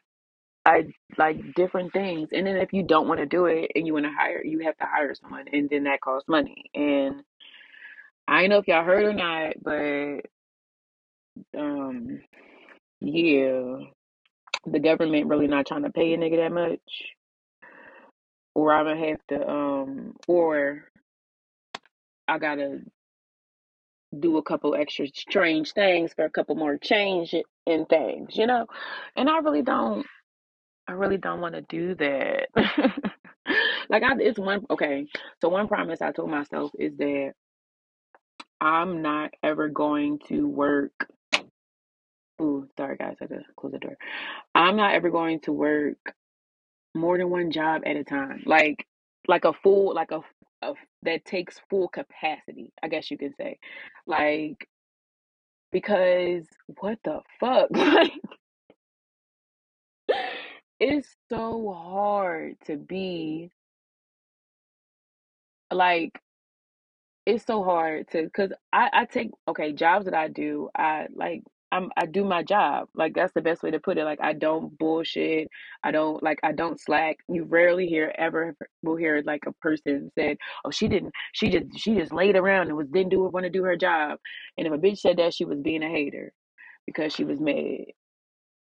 I 0.64 0.86
like 1.18 1.54
different 1.54 1.92
things. 1.92 2.28
And 2.32 2.46
then 2.46 2.56
if 2.56 2.72
you 2.72 2.82
don't 2.84 3.08
want 3.08 3.20
to 3.20 3.26
do 3.26 3.46
it 3.46 3.72
and 3.74 3.86
you 3.86 3.94
want 3.94 4.06
to 4.06 4.12
hire, 4.12 4.44
you 4.44 4.60
have 4.60 4.76
to 4.78 4.86
hire 4.86 5.14
someone, 5.14 5.46
and 5.52 5.68
then 5.70 5.84
that 5.84 6.00
costs 6.00 6.28
money. 6.28 6.64
And 6.74 7.22
I 8.28 8.42
don't 8.42 8.50
know 8.50 8.58
if 8.58 8.68
y'all 8.68 8.84
heard 8.84 9.04
or 9.04 9.14
not, 9.14 9.54
but 9.62 10.20
um, 11.58 12.20
yeah, 13.00 13.78
the 14.66 14.80
government 14.80 15.28
really 15.28 15.48
not 15.48 15.66
trying 15.66 15.84
to 15.84 15.90
pay 15.90 16.14
a 16.14 16.18
nigga 16.18 16.36
that 16.38 16.52
much, 16.52 16.80
I'm 18.72 18.86
gonna 18.86 19.08
have 19.08 19.26
to 19.28 19.50
um, 19.50 20.16
or 20.26 20.84
I 22.26 22.38
gotta 22.38 22.80
do 24.18 24.38
a 24.38 24.42
couple 24.42 24.74
extra 24.74 25.06
strange 25.08 25.72
things 25.72 26.12
for 26.14 26.24
a 26.24 26.30
couple 26.30 26.54
more 26.54 26.78
change 26.78 27.34
in 27.66 27.86
things, 27.86 28.36
you 28.36 28.46
know. 28.46 28.66
And 29.16 29.28
I 29.28 29.38
really 29.38 29.62
don't. 29.62 30.06
I 30.86 30.92
really 30.92 31.18
don't 31.18 31.40
want 31.40 31.54
to 31.54 31.62
do 31.62 31.94
that. 31.96 32.48
like 33.90 34.02
I 34.02 34.14
it's 34.18 34.38
one 34.38 34.64
okay. 34.70 35.06
So 35.40 35.48
one 35.48 35.68
promise 35.68 36.00
I 36.00 36.12
told 36.12 36.30
myself 36.30 36.70
is 36.78 36.96
that 36.96 37.32
I'm 38.60 39.02
not 39.02 39.32
ever 39.42 39.68
going 39.68 40.18
to 40.28 40.48
work. 40.48 41.08
Ooh, 42.40 42.68
sorry 42.76 42.96
guys, 42.96 43.16
I 43.20 43.26
to 43.26 43.42
close 43.56 43.72
the 43.72 43.78
door. 43.78 43.96
I'm 44.54 44.76
not 44.76 44.94
ever 44.94 45.10
going 45.10 45.40
to 45.40 45.52
work 45.52 46.14
more 46.98 47.18
than 47.18 47.30
one 47.30 47.50
job 47.50 47.82
at 47.86 47.96
a 47.96 48.04
time. 48.04 48.42
Like 48.46 48.86
like 49.28 49.44
a 49.44 49.52
full 49.54 49.94
like 49.94 50.10
a, 50.12 50.20
a 50.62 50.74
that 51.02 51.24
takes 51.24 51.60
full 51.70 51.88
capacity, 51.88 52.72
I 52.82 52.88
guess 52.88 53.10
you 53.10 53.18
can 53.18 53.34
say. 53.36 53.58
Like 54.06 54.68
because 55.72 56.46
what 56.80 56.98
the 57.04 57.20
fuck? 57.40 57.70
Like 57.76 58.12
it's 60.80 61.16
so 61.30 61.72
hard 61.74 62.56
to 62.66 62.76
be 62.76 63.50
like 65.72 66.20
it's 67.26 67.44
so 67.46 67.64
hard 67.64 68.08
to 68.10 68.24
because 68.24 68.52
I, 68.72 68.90
I 68.92 69.04
take 69.06 69.30
okay 69.48 69.72
jobs 69.72 70.06
that 70.06 70.14
I 70.14 70.28
do 70.28 70.70
I 70.76 71.06
like 71.14 71.42
I'm 71.78 71.90
I 71.96 72.06
do 72.06 72.24
my 72.24 72.42
job. 72.42 72.88
Like 72.94 73.14
that's 73.14 73.32
the 73.34 73.40
best 73.40 73.62
way 73.62 73.70
to 73.70 73.80
put 73.80 73.98
it. 73.98 74.04
Like 74.04 74.18
I 74.22 74.32
don't 74.32 74.76
bullshit. 74.78 75.48
I 75.84 75.92
don't 75.92 76.22
like 76.22 76.40
I 76.42 76.52
don't 76.52 76.80
slack. 76.80 77.18
You 77.28 77.44
rarely 77.44 77.86
hear 77.86 78.12
ever 78.18 78.56
will 78.82 78.96
hear 78.96 79.22
like 79.24 79.42
a 79.46 79.52
person 79.54 80.10
said 80.18 80.36
oh 80.64 80.70
she 80.70 80.88
didn't 80.88 81.12
she 81.32 81.50
just 81.50 81.78
she 81.78 81.94
just 81.94 82.12
laid 82.12 82.36
around 82.36 82.68
and 82.68 82.76
was 82.76 82.88
didn't 82.88 83.10
do 83.10 83.22
want 83.22 83.44
to 83.44 83.50
do 83.50 83.62
her 83.64 83.76
job. 83.76 84.18
And 84.58 84.66
if 84.66 84.72
a 84.72 84.78
bitch 84.78 84.98
said 84.98 85.18
that 85.18 85.34
she 85.34 85.44
was 85.44 85.60
being 85.60 85.82
a 85.84 85.88
hater 85.88 86.32
because 86.86 87.14
she 87.14 87.24
was 87.24 87.40
mad. 87.40 87.86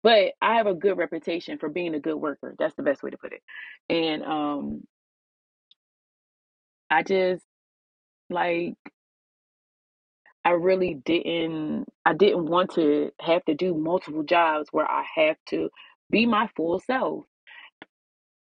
But 0.04 0.34
I 0.42 0.56
have 0.56 0.68
a 0.68 0.74
good 0.74 0.98
reputation 0.98 1.58
for 1.60 1.70
being 1.70 1.96
a 1.96 2.00
good 2.00 2.16
worker. 2.16 2.56
That's 2.58 2.76
the 2.76 2.84
best 2.84 3.04
way 3.04 3.12
to 3.12 3.18
put 3.18 3.34
it. 3.34 3.44
And 3.90 4.24
um 4.24 4.84
I 6.90 7.04
just 7.04 7.44
like 8.30 8.76
I 10.44 10.52
really 10.52 10.96
didn't 11.06 11.86
I 12.06 12.14
didn't 12.14 12.46
want 12.46 12.74
to 12.76 13.12
have 13.22 13.46
to 13.46 13.56
do 13.56 13.76
multiple 13.76 14.24
jobs 14.24 14.70
where 14.72 14.90
I 14.90 15.04
have 15.16 15.38
to 15.50 15.70
be 16.10 16.26
my 16.26 16.50
full 16.56 16.80
self. 16.80 17.26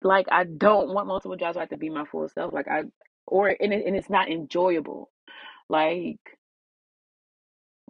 Like 0.03 0.27
I 0.31 0.45
don't 0.45 0.95
want 0.95 1.09
multiple 1.09 1.37
jobs 1.37 1.57
where 1.57 1.63
I 1.63 1.65
have 1.65 1.71
to 1.71 1.77
be 1.77 1.91
my 1.91 2.05
full 2.07 2.29
self. 2.29 2.53
Like 2.53 2.69
I 2.69 2.85
or 3.27 3.49
and, 3.49 3.73
it, 3.73 3.87
and 3.87 3.97
it's 3.97 4.11
not 4.11 4.31
enjoyable. 4.31 5.11
Like 5.69 6.19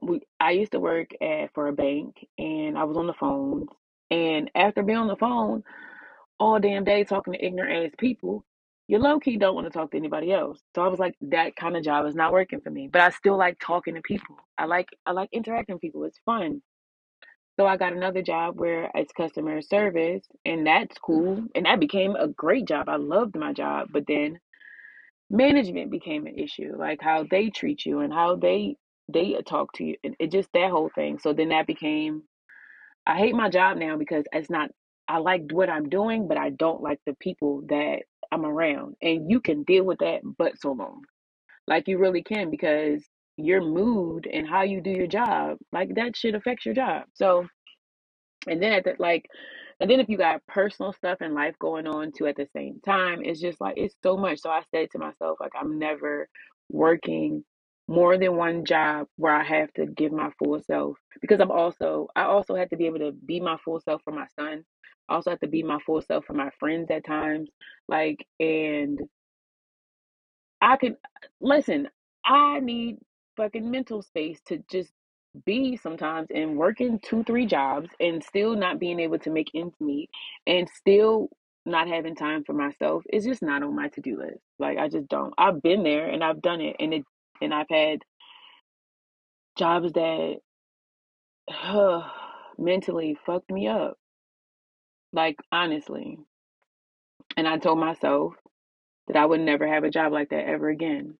we 0.01 0.21
I 0.41 0.53
used 0.53 0.73
to 0.73 0.81
work 0.81 1.11
at 1.21 1.53
for 1.55 1.69
a 1.69 1.73
bank 1.73 2.27
and 2.39 2.79
I 2.79 2.85
was 2.85 2.97
on 2.97 3.07
the 3.07 3.15
phone 3.15 3.67
and 4.11 4.51
after 4.55 4.83
being 4.83 4.99
on 4.99 5.09
the 5.09 5.17
phone 5.17 5.63
all 6.39 6.59
damn 6.59 6.85
day 6.85 7.05
talking 7.05 7.35
to 7.35 7.45
ignorant 7.45 7.87
ass 7.87 7.93
people, 7.99 8.45
you 8.91 8.99
low 8.99 9.21
key 9.21 9.37
don't 9.37 9.55
want 9.55 9.69
to 9.69 9.71
talk 9.71 9.93
to 9.93 9.97
anybody 9.97 10.33
else. 10.33 10.61
So 10.75 10.83
I 10.83 10.89
was 10.89 10.99
like, 10.99 11.15
that 11.23 11.55
kind 11.55 11.77
of 11.77 11.85
job 11.85 12.07
is 12.07 12.17
not 12.17 12.33
working 12.33 12.61
for 12.61 12.71
me. 12.71 12.89
But 12.93 13.03
I 13.03 13.11
still 13.11 13.39
like 13.39 13.57
talking 13.61 13.95
to 13.95 14.03
people. 14.03 14.37
I 14.59 14.65
like 14.67 14.89
I 15.07 15.13
like 15.13 15.31
interacting 15.33 15.77
with 15.77 15.83
people. 15.83 16.05
It's 16.05 16.19
fun. 16.27 16.61
So 17.59 17.67
I 17.67 17.77
got 17.77 17.93
another 17.93 18.23
job 18.23 18.59
where 18.59 18.91
it's 18.95 19.13
customer 19.13 19.63
service 19.63 20.25
and 20.45 20.67
that's 20.67 20.99
cool. 20.99 21.45
And 21.55 21.67
that 21.67 21.79
became 21.79 22.17
a 22.17 22.29
great 22.29 22.67
job. 22.67 22.89
I 22.89 22.97
loved 22.97 23.37
my 23.37 23.53
job. 23.53 23.91
But 23.93 24.07
then 24.09 24.41
management 25.31 25.93
became 25.93 26.27
an 26.27 26.39
issue. 26.39 26.75
Like 26.77 27.01
how 27.01 27.27
they 27.31 27.51
treat 27.51 27.87
you 27.87 28.01
and 28.01 28.13
how 28.13 28.37
they 28.37 28.77
they 29.13 29.37
talk 29.49 29.73
to 29.75 29.85
you. 29.85 29.97
And 30.05 30.17
it 30.19 30.33
just 30.33 30.51
that 30.55 30.71
whole 30.71 30.91
thing. 30.97 31.21
So 31.21 31.33
then 31.33 31.51
that 31.51 31.69
became 31.69 32.25
I 33.07 33.19
hate 33.19 33.37
my 33.37 33.51
job 33.51 33.79
now 33.79 33.97
because 33.97 34.25
it's 34.33 34.51
not, 34.51 34.71
I 35.09 35.19
like 35.19 35.45
what 35.53 35.71
I'm 35.71 35.89
doing, 35.91 36.29
but 36.29 36.39
I 36.39 36.51
don't 36.51 36.83
like 36.83 37.01
the 37.07 37.15
people 37.21 37.63
that 37.69 38.01
I'm 38.33 38.45
around. 38.45 38.97
And 39.03 39.31
you 39.31 39.41
can 39.41 39.63
deal 39.65 39.85
with 39.85 39.99
that, 39.99 40.21
but 40.39 40.59
so 40.61 40.73
long. 40.73 41.03
Like 41.67 41.89
you 41.89 41.99
really 41.99 42.23
can 42.23 42.51
because 42.51 43.05
your 43.37 43.61
mood 43.61 44.27
and 44.33 44.49
how 44.49 44.63
you 44.63 44.81
do 44.81 44.91
your 44.91 45.07
job, 45.07 45.59
like 45.73 45.95
that 45.95 46.17
shit 46.17 46.35
affects 46.35 46.67
your 46.67 46.75
job. 46.75 47.05
So, 47.15 47.47
and 48.47 48.63
then 48.63 48.73
at 48.73 48.85
the 48.85 48.95
like, 48.99 49.27
and 49.81 49.91
then 49.91 50.01
if 50.01 50.09
you 50.09 50.19
got 50.19 50.47
personal 50.47 50.93
stuff 50.93 51.23
in 51.23 51.35
life 51.35 51.55
going 51.59 51.87
on 51.87 52.13
too 52.13 52.27
at 52.27 52.37
the 52.37 52.49
same 52.55 52.81
time, 52.85 53.21
it's 53.23 53.41
just 53.41 53.61
like 53.61 53.75
it's 53.77 53.95
so 54.03 54.17
much. 54.17 54.41
So 54.41 54.51
I 54.51 54.63
said 54.75 54.91
to 54.93 54.99
myself, 54.99 55.39
like 55.41 55.53
I'm 55.59 55.79
never 55.79 56.29
working 56.71 57.45
more 57.91 58.17
than 58.17 58.37
one 58.37 58.65
job 58.65 59.09
where 59.17 59.35
I 59.35 59.43
have 59.43 59.73
to 59.75 59.87
give 59.87 60.13
my 60.13 60.31
full 60.39 60.63
self 60.63 60.97
because 61.21 61.41
I'm 61.41 61.51
also 61.51 62.09
I 62.17 62.23
also 62.23 62.55
have 62.55 62.71
to 62.71 62.77
be 62.77 62.87
able 62.87 63.01
to 63.01 63.13
be 63.13 63.41
my 63.41 63.59
full 63.65 63.81
self 63.81 64.03
for 64.05 64.13
my 64.13 64.27
son. 64.39 64.65
I 65.09 65.17
also 65.17 65.31
have 65.31 65.41
to 65.41 65.49
be 65.49 65.65
my 65.65 65.81
full 65.85 66.01
self 66.01 66.25
for 66.25 66.35
my 66.35 66.51
friends 66.61 66.89
at 66.93 67.05
times. 67.05 67.51
Like 67.89 68.25
and 68.39 69.01
I 70.63 70.77
can 70.77 70.97
listen, 71.41 71.89
I 72.25 72.61
need 72.61 72.99
fucking 73.37 73.69
mental 73.69 74.03
space 74.03 74.41
to 74.47 74.63
just 74.71 74.93
be 75.45 75.77
sometimes 75.77 76.29
and 76.33 76.57
working 76.57 77.01
two, 77.01 77.25
three 77.25 77.47
jobs 77.47 77.91
and 77.99 78.23
still 78.23 78.55
not 78.55 78.79
being 78.79 79.01
able 79.01 79.19
to 79.21 79.31
make 79.31 79.49
ends 79.55 79.75
meet 79.81 80.11
and 80.47 80.69
still 80.69 81.29
not 81.67 81.89
having 81.89 82.15
time 82.15 82.45
for 82.45 82.53
myself 82.53 83.05
is 83.13 83.25
just 83.25 83.43
not 83.43 83.65
on 83.65 83.75
my 83.75 83.89
to-do 83.89 84.19
list. 84.19 84.41
Like 84.61 84.79
I 84.79 84.89
just 84.89 85.09
don't. 85.09 85.35
I've 85.39 85.61
been 85.63 85.83
there 85.83 86.09
and 86.09 86.23
I've 86.23 86.43
done 86.43 86.61
it 86.61 86.77
and 86.79 86.95
it 86.95 87.05
and 87.41 87.55
I've 87.55 87.69
had 87.71 88.01
jobs 89.59 89.93
that 89.93 90.37
uh, 91.65 92.03
mentally 92.59 93.17
fucked 93.27 93.51
me 93.51 93.69
up. 93.69 93.97
Like 95.13 95.37
honestly. 95.53 96.19
And 97.37 97.49
I 97.49 97.59
told 97.59 97.79
myself 97.79 98.35
that 99.09 99.17
I 99.17 99.27
would 99.27 99.41
never 99.41 99.67
have 99.67 99.85
a 99.85 99.91
job 99.91 100.13
like 100.13 100.31
that 100.31 100.47
ever 100.47 100.69
again. 100.69 101.17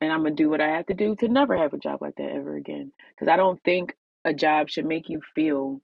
and 0.00 0.12
I'm 0.12 0.22
gonna 0.22 0.34
do 0.34 0.50
what 0.50 0.60
I 0.60 0.68
have 0.68 0.86
to 0.86 0.94
do 0.94 1.16
to 1.16 1.28
never 1.28 1.56
have 1.56 1.72
a 1.72 1.78
job 1.78 2.02
like 2.02 2.16
that 2.16 2.30
ever 2.32 2.56
again. 2.56 2.92
Because 3.14 3.28
I 3.28 3.36
don't 3.36 3.62
think 3.64 3.94
a 4.24 4.34
job 4.34 4.68
should 4.68 4.86
make 4.86 5.08
you 5.08 5.20
feel 5.34 5.80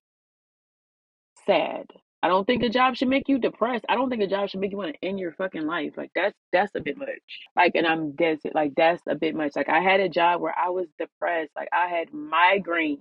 sad. 1.47 1.87
I 2.23 2.29
don't 2.29 2.47
think 2.47 2.63
a 2.65 2.71
job 2.71 2.97
should 2.97 3.09
make 3.09 3.29
you 3.29 3.39
depressed. 3.39 3.87
I 3.89 3.97
don't 3.97 4.11
think 4.11 4.23
a 4.23 4.29
job 4.29 4.51
should 4.51 4.61
make 4.61 4.73
you 4.73 4.79
want 4.79 4.95
to 4.95 5.09
end 5.09 5.21
your 5.21 5.33
fucking 5.33 5.67
life. 5.67 5.95
Like 5.97 6.13
that's 6.15 6.37
that's 6.53 6.73
a 6.77 6.81
bit 6.81 6.99
much. 6.99 7.09
Like, 7.57 7.75
and 7.77 7.87
I'm 7.87 8.13
dead. 8.13 8.41
se- 8.43 8.53
Like 8.55 8.75
that's 8.77 9.03
a 9.09 9.17
bit 9.17 9.35
much. 9.37 9.53
Like 9.57 9.71
I 9.71 9.81
had 9.81 10.01
a 10.01 10.11
job 10.11 10.43
where 10.43 10.55
I 10.59 10.71
was 10.71 10.89
depressed. 10.99 11.53
Like 11.57 11.71
I 11.73 11.89
had 11.89 12.13
migraine. 12.15 13.01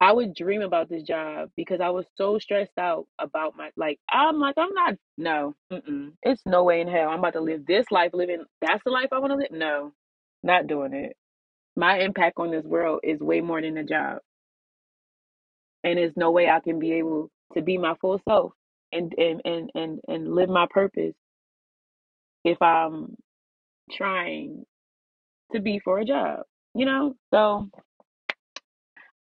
I 0.00 0.12
would 0.12 0.34
dream 0.34 0.62
about 0.62 0.90
this 0.90 1.04
job 1.04 1.50
because 1.56 1.80
I 1.80 1.90
was 1.90 2.06
so 2.16 2.38
stressed 2.38 2.78
out 2.78 3.06
about 3.18 3.56
my 3.56 3.70
like. 3.76 4.00
I'm 4.10 4.40
like 4.40 4.56
I'm 4.58 4.74
not. 4.74 4.94
No, 5.18 5.56
mm-mm. 5.72 6.12
it's 6.22 6.42
no 6.46 6.64
way 6.64 6.82
in 6.82 6.88
hell. 6.88 7.10
I'm 7.10 7.20
about 7.20 7.34
to 7.34 7.40
live 7.42 7.66
this 7.66 7.90
life. 7.90 8.12
Living 8.14 8.44
that's 8.62 8.84
the 8.84 8.90
life 8.92 9.08
I 9.12 9.20
want 9.20 9.32
to 9.32 9.38
live. 9.38 9.52
No, 9.52 9.92
not 10.44 10.68
doing 10.68 10.94
it. 10.94 11.16
My 11.76 11.98
impact 12.00 12.38
on 12.38 12.50
this 12.50 12.64
world 12.64 13.00
is 13.02 13.20
way 13.20 13.40
more 13.40 13.60
than 13.62 13.78
a 13.78 13.84
job, 13.84 14.18
and 15.84 15.98
there's 15.98 16.16
no 16.16 16.30
way 16.30 16.48
I 16.48 16.60
can 16.60 16.78
be 16.78 16.92
able 16.94 17.30
to 17.52 17.62
be 17.62 17.78
my 17.78 17.94
full 18.00 18.20
self 18.28 18.52
and 18.92 19.14
and 19.16 19.40
and 19.44 19.70
and, 19.74 20.00
and 20.08 20.34
live 20.34 20.48
my 20.48 20.66
purpose 20.70 21.14
if 22.44 22.60
I'm 22.60 23.16
trying 23.92 24.64
to 25.52 25.60
be 25.60 25.78
for 25.78 26.00
a 26.00 26.04
job. 26.04 26.40
You 26.74 26.86
know, 26.86 27.14
so 27.32 27.68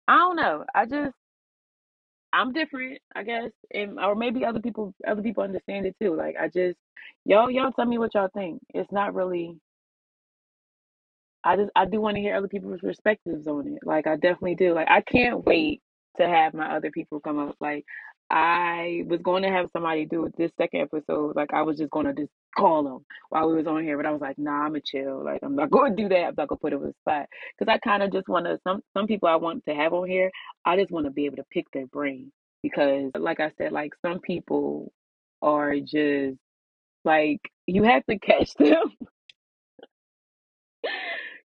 I 0.07 0.17
don't 0.17 0.37
know. 0.37 0.65
I 0.75 0.85
just 0.85 1.17
I'm 2.33 2.53
different, 2.53 2.99
I 3.15 3.25
guess, 3.25 3.51
and 3.73 3.99
or 3.99 4.15
maybe 4.15 4.45
other 4.45 4.61
people 4.61 4.95
other 5.09 5.23
people 5.23 5.43
understand 5.43 5.87
it 5.87 5.97
too. 6.01 6.15
Like 6.15 6.37
I 6.41 6.47
just 6.47 6.79
y'all 7.25 7.51
y'all 7.51 7.73
tell 7.73 7.87
me 7.87 7.99
what 7.99 8.15
y'all 8.15 8.29
think. 8.35 8.61
It's 8.75 8.93
not 8.93 9.15
really. 9.15 9.57
I 11.43 11.57
just 11.57 11.71
I 11.75 11.87
do 11.87 12.03
want 12.03 12.17
to 12.17 12.21
hear 12.21 12.37
other 12.37 12.49
people's 12.49 12.81
perspectives 12.81 13.47
on 13.47 13.67
it. 13.67 13.79
Like 13.83 14.07
I 14.07 14.17
definitely 14.17 14.57
do. 14.57 14.75
Like 14.75 14.89
I 14.91 15.01
can't 15.01 15.45
wait 15.45 15.81
to 16.21 16.29
have 16.29 16.55
my 16.55 16.77
other 16.77 16.91
people 16.91 17.21
come 17.21 17.39
up. 17.39 17.57
Like 17.61 17.85
I 18.31 19.05
was 19.07 19.21
going 19.23 19.43
to 19.43 19.51
have 19.51 19.71
somebody 19.73 20.07
do 20.07 20.27
it 20.27 20.37
this 20.37 20.53
second 20.57 20.83
episode. 20.83 21.37
Like 21.37 21.53
I 21.53 21.63
was 21.63 21.79
just 21.79 21.91
going 21.91 22.07
to 22.07 22.15
just 22.15 22.31
call 22.57 22.85
them 22.85 23.05
while 23.31 23.49
we 23.49 23.57
was 23.57 23.67
on 23.67 23.83
here, 23.83 23.97
but 23.97 24.07
I 24.07 24.13
was 24.13 24.21
like, 24.21 24.39
nah, 24.39 24.63
I'm 24.65 24.69
gonna 24.71 24.81
chill. 24.85 25.25
Like 25.25 25.41
I'm 25.43 25.57
not 25.57 25.71
going 25.73 25.97
to 25.97 26.03
do 26.03 26.09
that. 26.11 26.29
I'm 26.29 26.35
not 26.37 26.49
gonna 26.49 26.59
put 26.59 26.73
it 26.73 26.77
on 26.77 26.83
the 26.83 26.95
spot 27.03 27.27
because 27.59 27.73
I 27.73 27.79
kind 27.79 28.03
of 28.03 28.13
just 28.13 28.29
want 28.29 28.47
to. 28.47 28.59
Some 28.65 28.83
some 28.97 29.07
people 29.07 29.29
I 29.29 29.37
want 29.37 29.65
to 29.67 29.75
have 29.75 29.93
on 29.93 30.09
here. 30.09 30.31
I 30.65 30.77
just 30.77 30.93
want 30.93 31.07
to 31.07 31.13
be 31.13 31.27
able 31.27 31.37
to 31.37 31.47
pick 31.51 31.67
their 31.73 31.87
brain 31.87 32.33
because, 32.63 33.11
like 33.19 33.41
I 33.41 33.53
said, 33.59 33.73
like 33.73 33.93
some 34.05 34.21
people 34.21 34.93
are 35.43 35.77
just 35.81 36.39
like 37.05 37.41
you 37.67 37.85
have 37.85 38.05
to 38.07 38.19
catch 38.21 38.55
them 38.55 38.93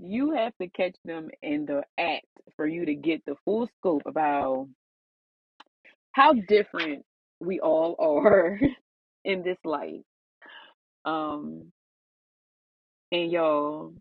You 0.03 0.33
have 0.33 0.53
to 0.61 0.69
catch 0.69 0.97
them 1.05 1.29
in 1.43 1.67
the 1.67 1.83
act 1.99 2.27
for 2.57 2.67
you 2.67 2.87
to 2.87 2.95
get 2.95 3.23
the 3.27 3.37
full 3.45 3.69
scope 3.79 4.03
about 4.07 4.69
how 6.13 6.33
different 6.33 7.05
we 7.41 7.61
all 7.61 7.97
are 7.99 8.59
in 9.25 9.43
this 9.43 9.59
life. 9.65 10.03
Um, 11.05 11.73
and 13.13 13.31
y'all, 13.31 13.95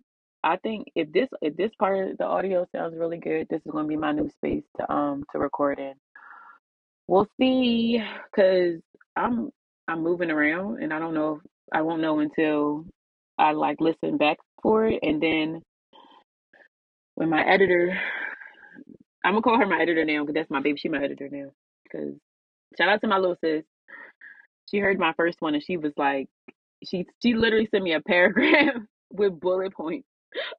I 0.43 0.57
think 0.57 0.88
if 0.95 1.12
this 1.12 1.27
if 1.41 1.55
this 1.57 1.71
part 1.79 2.12
of 2.12 2.17
the 2.17 2.25
audio 2.25 2.65
sounds 2.73 2.95
really 2.95 3.17
good, 3.17 3.47
this 3.49 3.62
is 3.65 3.71
gonna 3.71 3.88
be 3.88 3.97
my 3.97 4.12
new 4.12 4.29
space 4.29 4.63
to 4.77 4.91
um 4.91 5.23
to 5.31 5.39
record 5.39 5.79
in. 5.79 5.93
We'll 7.07 7.27
see, 7.39 8.01
cause 8.35 8.79
I'm 9.15 9.51
I'm 9.88 10.03
moving 10.03 10.31
around 10.31 10.81
and 10.81 10.93
I 10.93 10.99
don't 10.99 11.13
know 11.13 11.35
if 11.35 11.41
I 11.73 11.81
won't 11.81 12.01
know 12.01 12.19
until 12.19 12.85
I 13.38 13.51
like 13.51 13.77
listen 13.81 14.17
back 14.17 14.38
for 14.62 14.85
it 14.88 14.99
and 15.01 15.21
then 15.21 15.62
when 17.19 17.29
my 17.29 17.43
editor 17.43 17.99
I'm 19.25 19.34
gonna 19.34 19.41
call 19.41 19.60
her 19.60 19.67
my 19.67 19.82
editor 19.82 20.05
now 20.05 20.21
because 20.21 20.36
that's 20.36 20.49
my 20.49 20.62
baby. 20.62 20.77
She 20.79 20.88
my 20.88 21.03
editor 21.03 21.27
now. 21.29 21.49
Because 21.84 22.15
shout 22.77 22.88
out 22.88 23.01
to 23.01 23.08
my 23.08 23.17
little 23.17 23.36
sis. 23.43 23.65
She 24.71 24.77
heard 24.77 24.97
my 24.97 25.13
first 25.17 25.41
one 25.41 25.53
and 25.53 25.63
she 25.63 25.75
was 25.75 25.91
like, 25.97 26.29
she 26.86 27.05
she 27.21 27.34
literally 27.34 27.67
sent 27.69 27.84
me 27.84 27.91
a 27.93 27.99
paragraph 28.08 28.75
with 29.12 29.38
bullet 29.38 29.73
points 29.73 30.08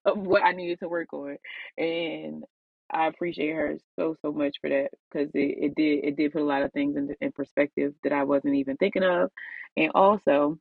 of 0.05 0.18
what 0.18 0.44
I 0.44 0.53
needed 0.53 0.81
to 0.81 0.88
work 0.88 1.12
on, 1.14 1.38
and 1.79 2.44
I 2.92 3.07
appreciate 3.07 3.53
her 3.55 3.77
so 3.99 4.16
so 4.20 4.31
much 4.31 4.57
for 4.61 4.68
that 4.68 4.90
because 5.11 5.31
it, 5.33 5.57
it 5.64 5.75
did 5.75 6.05
it 6.05 6.16
did 6.16 6.33
put 6.33 6.42
a 6.42 6.44
lot 6.44 6.62
of 6.62 6.73
things 6.73 6.96
in 6.96 7.14
in 7.23 7.33
perspective 7.33 7.94
that 8.05 8.12
I 8.12 8.25
wasn't 8.25 8.57
even 8.57 8.77
thinking 8.77 9.05
of, 9.05 9.31
and 9.79 9.92
also 9.94 10.59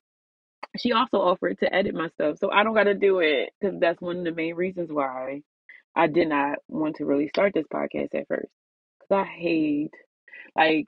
she 0.78 0.94
also 0.94 1.18
offered 1.18 1.60
to 1.60 1.74
edit 1.74 1.96
my 1.96 2.10
stuff 2.10 2.38
so 2.40 2.52
I 2.52 2.64
don't 2.64 2.76
got 2.76 2.84
to 2.84 2.94
do 2.94 3.20
it 3.20 3.52
because 3.60 3.80
that's 3.80 4.02
one 4.02 4.20
of 4.20 4.24
the 4.24 4.32
main 4.32 4.56
reasons 4.56 4.92
why 4.92 5.42
I 5.96 6.08
did 6.08 6.30
not 6.30 6.60
want 6.68 6.98
to 6.98 7.06
really 7.06 7.28
start 7.30 7.54
this 7.54 7.66
podcast 7.74 8.16
at 8.16 8.28
first 8.28 8.50
because 9.00 9.26
I 9.26 9.26
hate 9.26 9.94
like 10.56 10.86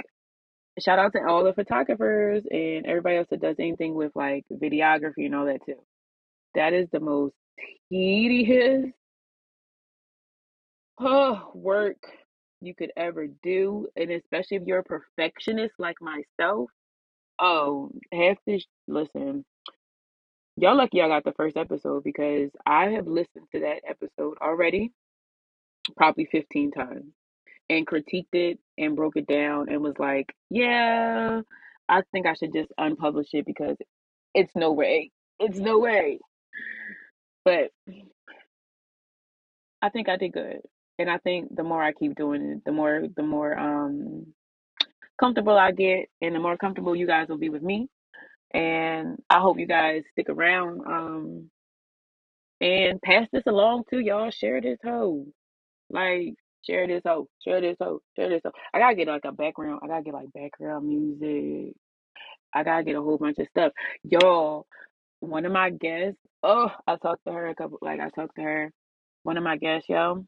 shout 0.80 1.00
out 1.00 1.14
to 1.14 1.20
all 1.28 1.44
the 1.44 1.54
photographers 1.54 2.44
and 2.50 2.86
everybody 2.86 3.18
else 3.18 3.28
that 3.30 3.42
does 3.42 3.58
anything 3.60 3.94
with 3.94 4.12
like 4.16 4.46
videography 4.52 5.26
and 5.26 5.36
all 5.36 5.46
that 5.46 5.66
too. 5.66 5.82
That 6.56 6.74
is 6.74 6.88
the 6.92 7.00
most 7.00 7.36
tedious 7.90 8.86
oh, 11.00 11.52
work 11.56 11.98
you 12.62 12.76
could 12.76 12.92
ever 12.96 13.28
do, 13.44 13.88
and 13.96 14.12
especially 14.12 14.58
if 14.58 14.64
you're 14.66 14.80
a 14.80 14.84
perfectionist 14.84 15.74
like 15.80 15.98
myself. 16.00 16.70
Oh, 17.40 17.90
half 18.14 18.38
this 18.46 18.64
listen. 18.88 19.44
Y'all 20.62 20.78
lucky 20.78 21.00
y'all 21.00 21.08
got 21.08 21.24
the 21.24 21.34
first 21.34 21.58
episode 21.58 22.04
because 22.04 22.52
I 22.68 22.90
have 22.90 23.08
listened 23.08 23.48
to 23.52 23.62
that 23.62 23.82
episode 23.90 24.38
already 24.40 24.92
probably 25.98 26.26
15 26.32 26.70
times 26.70 27.12
and 27.68 27.88
critiqued 27.88 28.34
it 28.34 28.60
and 28.78 28.96
broke 28.96 29.18
it 29.18 29.26
down 29.26 29.70
and 29.70 29.82
was 29.82 29.98
like, 29.98 30.36
yeah, 30.52 31.42
I 31.90 32.02
think 32.12 32.28
I 32.28 32.36
should 32.36 32.54
just 32.54 32.72
unpublish 32.80 33.30
it 33.34 33.48
because 33.48 33.76
it's 34.36 34.56
no 34.56 34.72
way. 34.72 35.10
It's 35.40 35.58
no 35.58 35.80
way. 35.80 36.20
But 37.44 37.72
I 39.82 39.90
think 39.90 40.10
I 40.10 40.16
did 40.16 40.34
good. 40.34 40.60
And 41.00 41.10
I 41.10 41.18
think 41.18 41.56
the 41.56 41.64
more 41.64 41.82
I 41.82 41.92
keep 41.92 42.14
doing 42.14 42.44
it, 42.44 42.66
the 42.66 42.72
more 42.72 43.06
the 43.16 43.24
more 43.24 43.58
um 43.58 44.28
comfortable 45.20 45.58
I 45.58 45.72
get 45.72 46.10
and 46.22 46.36
the 46.36 46.40
more 46.40 46.56
comfortable 46.56 46.96
you 46.96 47.08
guys 47.08 47.30
will 47.30 47.40
be 47.40 47.50
with 47.50 47.64
me. 47.64 47.90
And 48.54 49.20
I 49.30 49.40
hope 49.40 49.60
you 49.60 49.68
guys 49.68 50.04
stick 50.14 50.30
around 50.30 50.82
um 50.88 51.50
and 52.62 53.02
pass 53.02 53.28
this 53.32 53.44
along 53.48 53.84
to 53.92 54.00
y'all. 54.00 54.32
Share 54.32 54.62
this 54.62 54.80
hoe. 54.84 55.26
Like 55.90 56.36
share 56.66 56.88
this 56.88 57.04
hoe. 57.06 57.28
Share 57.44 57.62
this 57.62 57.78
hoe. 57.82 58.02
Share 58.16 58.30
this 58.30 58.42
hoe. 58.46 58.52
I 58.74 58.80
gotta 58.80 58.96
get 58.96 59.08
like 59.08 59.26
a 59.26 59.32
background. 59.32 59.82
I 59.84 59.88
gotta 59.88 60.04
get 60.04 60.14
like 60.14 60.34
background 60.34 60.88
music. 60.88 61.76
I 62.54 62.64
gotta 62.64 62.84
get 62.84 62.98
a 62.98 63.02
whole 63.02 63.18
bunch 63.18 63.40
of 63.40 63.48
stuff. 63.50 63.74
Y'all, 64.04 64.68
one 65.22 65.46
of 65.46 65.52
my 65.54 65.72
guests, 65.72 66.20
oh, 66.44 66.72
I 66.88 66.98
talked 66.98 67.26
to 67.28 67.34
her 67.34 67.48
a 67.50 67.56
couple 67.56 67.80
like 67.82 68.00
I 68.02 68.10
talked 68.10 68.36
to 68.38 68.44
her. 68.44 68.72
One 69.24 69.38
of 69.38 69.44
my 69.44 69.58
guests, 69.58 69.90
yo. 69.90 70.26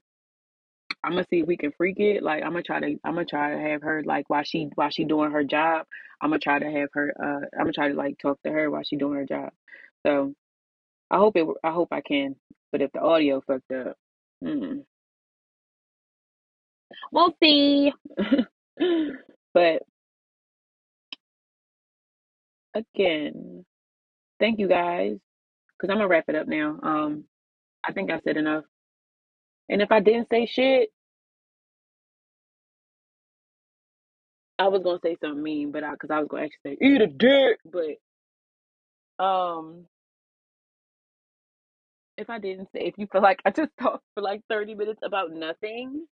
I'm 1.04 1.12
gonna 1.12 1.26
see 1.30 1.42
if 1.42 1.48
we 1.48 1.58
can 1.58 1.72
freak 1.74 2.00
it. 2.00 2.24
Like 2.24 2.44
I'm 2.44 2.52
gonna 2.52 2.64
try 2.64 2.80
to 2.80 3.00
I'm 3.04 3.16
gonna 3.16 3.26
try 3.26 3.52
to 3.52 3.60
have 3.60 3.82
her 3.82 4.04
like 4.06 4.30
while 4.30 4.44
she 4.44 4.70
while 4.76 4.90
she 4.90 5.04
doing 5.06 5.32
her 5.32 5.44
job. 5.44 5.86
I'm 6.22 6.30
gonna 6.30 6.40
try 6.40 6.60
to 6.60 6.72
have 6.72 6.90
her 6.94 7.14
uh 7.22 7.46
I'm 7.58 7.66
gonna 7.66 7.74
try 7.74 7.90
to 7.90 7.96
like 7.96 8.18
talk 8.20 8.42
to 8.44 8.52
her 8.52 8.72
while 8.72 8.84
she 8.84 8.96
doing 8.96 9.16
her 9.16 9.26
job. 9.26 9.52
So 10.06 10.34
I 11.12 11.18
hope 11.18 11.36
it 11.38 11.46
I 11.64 11.72
hope 11.72 11.90
I 11.92 12.02
can. 12.02 12.36
But 12.72 12.82
if 12.82 12.92
the 12.94 13.02
audio 13.02 13.42
fucked 13.46 13.72
up, 13.72 13.98
mm, 14.44 14.84
we'll 17.12 17.36
see. 17.42 17.94
but 19.54 19.84
again, 22.74 23.66
thank 24.40 24.60
you 24.60 24.68
guys 24.68 25.18
because 25.78 25.92
I'm 25.92 25.98
gonna 25.98 26.08
wrap 26.08 26.26
it 26.30 26.36
up 26.36 26.48
now. 26.48 26.80
Um, 26.82 27.26
I 27.84 27.92
think 27.92 28.12
I 28.12 28.20
said 28.26 28.38
enough. 28.38 28.64
And 29.70 29.82
if 29.82 29.92
I 29.92 30.00
didn't 30.02 30.30
say 30.30 30.46
shit, 30.46 30.90
I 34.60 34.70
was 34.70 34.84
gonna 34.84 35.00
say 35.04 35.18
something 35.22 35.44
mean, 35.44 35.72
but 35.72 35.84
I 35.84 35.92
because 35.92 36.12
I 36.12 36.20
was 36.20 36.28
gonna 36.30 36.44
actually 36.46 36.78
say 36.78 36.86
eat 36.88 37.02
a 37.02 37.08
dick. 37.08 37.60
But 37.66 38.12
um, 39.24 39.86
if 42.18 42.30
I 42.30 42.40
didn't 42.40 42.70
say, 42.74 42.82
if 42.82 42.96
you 42.98 43.08
feel 43.12 43.22
like 43.22 43.42
I 43.46 43.52
just 43.52 43.72
talked 43.82 44.04
for 44.16 44.22
like 44.24 44.42
30 44.50 44.76
minutes 44.76 45.02
about 45.04 45.32
nothing, 45.32 46.06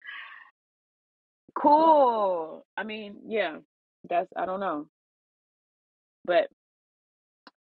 cool. 1.55 2.65
I 2.77 2.83
mean, 2.83 3.17
yeah, 3.27 3.57
that's 4.09 4.29
I 4.37 4.45
don't 4.45 4.61
know, 4.61 4.87
but 6.25 6.49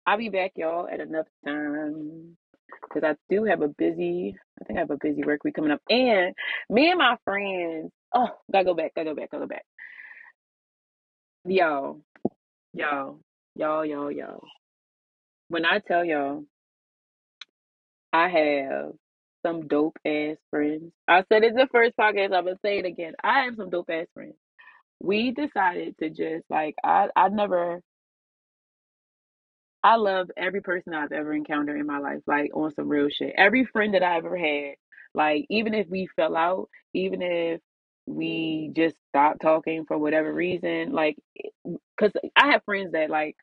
I'll 0.07 0.17
be 0.17 0.29
back, 0.29 0.53
y'all, 0.57 0.87
at 0.87 0.99
another 1.01 1.29
time 1.45 2.37
because 2.81 3.03
I 3.03 3.15
do 3.33 3.45
have 3.45 3.61
a 3.61 3.69
busy. 3.69 4.37
I 4.61 4.65
think 4.65 4.79
I 4.79 4.81
have 4.81 4.91
a 4.91 4.97
busy 4.97 5.23
work 5.23 5.43
week 5.43 5.55
coming 5.55 5.71
up, 5.71 5.81
and 5.89 6.35
me 6.69 6.89
and 6.91 6.99
my 6.99 7.17
friends. 7.25 7.91
Oh, 8.15 8.29
gotta 8.51 8.65
go 8.65 8.73
back. 8.75 8.93
Gotta 8.95 9.11
go 9.11 9.15
back. 9.15 9.31
Gotta 9.31 9.45
go 9.45 9.49
back. 9.49 9.65
Y'all, 11.45 12.01
y'all, 12.73 13.19
y'all, 13.55 13.85
y'all, 13.85 14.11
y'all. 14.11 14.41
When 15.49 15.65
I 15.65 15.79
tell 15.79 16.05
y'all, 16.05 16.45
I 18.13 18.29
have 18.29 18.93
some 19.45 19.67
dope 19.67 19.97
ass 20.05 20.37
friends. 20.51 20.91
I 21.07 21.23
said 21.31 21.43
it 21.43 21.55
the 21.55 21.67
first 21.71 21.95
podcast. 21.97 22.33
I'm 22.35 22.45
gonna 22.45 22.57
say 22.63 22.79
it 22.79 22.85
again. 22.85 23.13
I 23.23 23.43
have 23.45 23.55
some 23.57 23.69
dope 23.69 23.89
ass 23.91 24.07
friends. 24.13 24.35
we 25.01 25.31
decided 25.31 25.97
to 25.99 26.09
just 26.09 26.45
like 26.49 26.75
I 26.83 27.09
I 27.15 27.29
never 27.29 27.81
I 29.85 29.97
love 29.97 30.31
every 30.37 30.61
person 30.61 30.95
I've 30.95 31.13
ever 31.13 31.33
encountered 31.33 31.79
in 31.79 31.87
my 31.87 31.99
life, 31.99 32.21
like 32.27 32.51
on 32.55 32.73
some 32.75 32.89
real 32.89 33.09
shit. 33.09 33.35
Every 33.37 33.65
friend 33.67 33.95
that 33.95 34.03
I've 34.03 34.25
ever 34.25 34.37
had, 34.37 34.75
like 35.15 35.45
even 35.51 35.75
if 35.75 35.87
we 35.89 36.09
fell 36.17 36.37
out, 36.37 36.69
even 36.95 37.21
if 37.23 37.61
we 38.07 38.71
just 38.75 38.97
stopped 39.09 39.41
talking 39.43 39.85
for 39.87 39.99
whatever 39.99 40.33
reason, 40.33 40.93
like 40.93 41.17
because 41.97 42.13
I 42.37 42.53
have 42.53 42.63
friends 42.65 42.93
that 42.93 43.11
like 43.11 43.37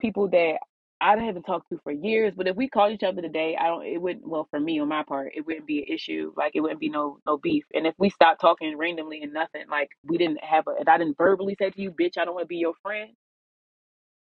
people 0.00 0.30
that 0.30 0.58
I 1.00 1.18
haven't 1.18 1.44
talked 1.44 1.70
to 1.70 1.80
for 1.84 1.92
years, 1.92 2.34
but 2.36 2.48
if 2.48 2.56
we 2.56 2.68
called 2.70 2.92
each 2.92 3.04
other 3.04 3.22
today, 3.22 3.56
I 3.60 3.68
don't. 3.68 3.86
It 3.86 4.02
wouldn't. 4.02 4.28
Well, 4.28 4.48
for 4.50 4.60
me 4.60 4.80
on 4.80 4.88
my 4.88 5.04
part, 5.04 5.32
it 5.36 5.46
wouldn't 5.46 5.66
be 5.66 5.80
an 5.80 5.94
issue. 5.94 6.32
Like 6.36 6.52
it 6.56 6.62
wouldn't 6.62 6.80
be 6.80 6.90
no 6.90 7.20
no 7.26 7.38
beef. 7.38 7.66
And 7.74 7.86
if 7.86 7.94
we 7.98 8.10
stopped 8.10 8.40
talking 8.42 8.76
randomly 8.78 9.22
and 9.22 9.34
nothing, 9.34 9.64
like 9.70 9.90
we 10.04 10.18
didn't 10.18 10.44
have 10.44 10.66
a, 10.68 10.72
and 10.80 10.88
I 10.90 10.98
didn't 10.98 11.18
verbally 11.18 11.56
say 11.60 11.70
to 11.70 11.82
you, 11.82 11.92
"Bitch, 11.92 12.18
I 12.18 12.26
don't 12.26 12.34
want 12.34 12.44
to 12.44 12.48
be 12.48 12.56
your 12.58 12.74
friend," 12.82 13.10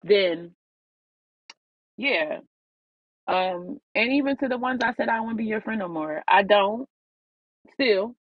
then 0.04 0.56
yeah. 2.00 2.40
Um, 3.28 3.80
and 3.96 4.14
even 4.14 4.38
to 4.38 4.48
the 4.48 4.58
ones 4.58 4.82
I 4.84 4.94
said 4.96 5.10
I 5.10 5.20
to 5.28 5.36
be 5.36 5.46
your 5.46 5.62
friend 5.62 5.80
no 5.80 5.88
more, 5.90 6.24
I 6.28 6.44
don't 6.44 6.88
still, 7.74 8.16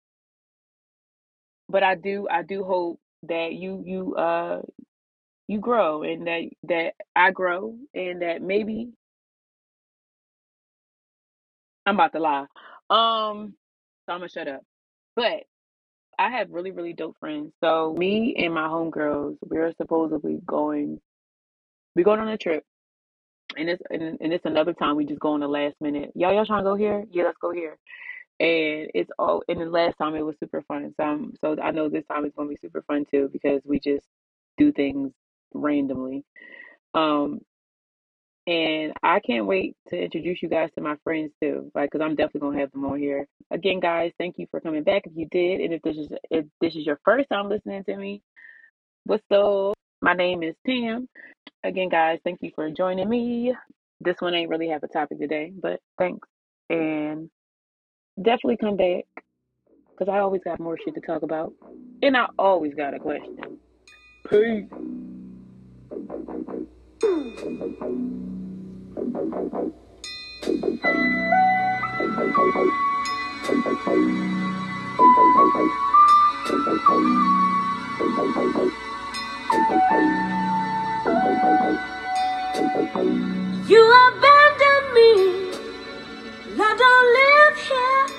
but 1.69 1.83
I 1.83 1.95
do. 1.95 2.27
I 2.29 2.43
do 2.43 2.63
hope 2.63 2.99
that 3.23 3.53
you 3.53 3.83
you 3.85 4.15
uh 4.15 4.61
you 5.47 5.59
grow 5.59 6.03
and 6.03 6.27
that 6.27 6.43
that 6.63 6.93
I 7.15 7.31
grow 7.31 7.75
and 7.93 8.21
that 8.21 8.41
maybe 8.41 8.89
I'm 11.85 11.95
about 11.95 12.13
to 12.13 12.19
lie. 12.19 12.45
Um, 12.89 13.55
so 14.07 14.13
I'm 14.13 14.19
gonna 14.19 14.29
shut 14.29 14.47
up. 14.49 14.61
But 15.15 15.43
I 16.19 16.31
have 16.31 16.51
really, 16.51 16.71
really 16.71 16.93
dope 16.93 17.17
friends. 17.19 17.53
So 17.63 17.95
me 17.97 18.35
and 18.37 18.53
my 18.53 18.67
homegirls, 18.67 19.37
we're 19.45 19.73
supposedly 19.81 20.39
going 20.45 20.99
we're 21.95 22.05
going 22.05 22.19
on 22.21 22.29
a 22.29 22.37
trip. 22.37 22.63
And 23.57 23.69
it's 23.69 23.81
and, 23.89 24.17
and 24.21 24.33
it's 24.33 24.45
another 24.45 24.73
time 24.73 24.95
we 24.95 25.05
just 25.05 25.19
go 25.19 25.33
on 25.33 25.39
the 25.39 25.47
last 25.47 25.75
minute. 25.81 26.11
Y'all 26.15 26.33
y'all 26.33 26.45
trying 26.45 26.63
to 26.63 26.69
go 26.69 26.75
here? 26.75 27.03
Yeah, 27.11 27.23
let's 27.23 27.37
go 27.41 27.51
here. 27.51 27.77
And 28.39 28.91
it's 28.93 29.09
all 29.17 29.43
and 29.47 29.59
the 29.59 29.65
last 29.65 29.97
time 29.97 30.15
it 30.15 30.21
was 30.21 30.35
super 30.39 30.61
fun. 30.67 30.93
So 30.95 31.03
I'm, 31.03 31.33
so 31.41 31.55
I 31.61 31.71
know 31.71 31.89
this 31.89 32.05
time 32.05 32.25
it's 32.25 32.35
gonna 32.35 32.49
be 32.49 32.57
super 32.61 32.83
fun 32.83 33.05
too 33.09 33.29
because 33.33 33.61
we 33.65 33.79
just 33.79 34.05
do 34.57 34.71
things 34.71 35.11
randomly. 35.53 36.23
Um 36.93 37.41
and 38.45 38.93
I 39.03 39.19
can't 39.19 39.45
wait 39.45 39.75
to 39.89 40.01
introduce 40.01 40.41
you 40.41 40.47
guys 40.47 40.69
to 40.75 40.81
my 40.81 40.95
friends 41.03 41.31
too, 41.41 41.69
like, 41.75 41.91
cause 41.91 41.99
I'm 42.01 42.15
definitely 42.15 42.41
gonna 42.41 42.59
have 42.59 42.71
them 42.71 42.85
on 42.85 42.99
here. 42.99 43.27
Again, 43.51 43.79
guys, 43.81 44.11
thank 44.17 44.37
you 44.37 44.47
for 44.51 44.61
coming 44.61 44.83
back. 44.83 45.01
If 45.05 45.13
you 45.15 45.27
did, 45.31 45.61
and 45.61 45.73
if 45.73 45.81
this 45.81 45.97
is 45.97 46.07
if 46.29 46.45
this 46.61 46.75
is 46.75 46.85
your 46.85 46.99
first 47.03 47.27
time 47.29 47.49
listening 47.49 47.83
to 47.85 47.97
me, 47.97 48.21
what's 49.05 49.23
up? 49.31 49.76
My 50.01 50.13
name 50.13 50.43
is 50.43 50.55
Tim. 50.65 51.09
Again, 51.63 51.89
guys, 51.89 52.19
thank 52.23 52.41
you 52.41 52.51
for 52.53 52.69
joining 52.69 53.09
me. 53.09 53.55
This 53.99 54.15
one 54.19 54.35
ain't 54.35 54.49
really 54.49 54.69
have 54.69 54.83
a 54.83 54.87
topic 54.87 55.19
today, 55.19 55.51
but 55.59 55.79
thanks, 55.97 56.27
and 56.69 57.31
definitely 58.21 58.57
come 58.57 58.77
back, 58.77 59.05
cause 59.97 60.07
I 60.07 60.19
always 60.19 60.41
got 60.43 60.59
more 60.59 60.77
shit 60.77 60.93
to 60.93 61.01
talk 61.01 61.23
about, 61.23 61.51
and 62.03 62.15
I 62.15 62.27
always 62.37 62.75
got 62.75 62.93
a 62.93 62.99
question. 62.99 63.57
Peace. 64.29 64.65
You 83.67 83.81
abandoned 84.07 84.89
me, 84.93 85.11
I 86.59 86.75
don't 86.77 87.07
live 87.17 87.57
here. 87.67 88.16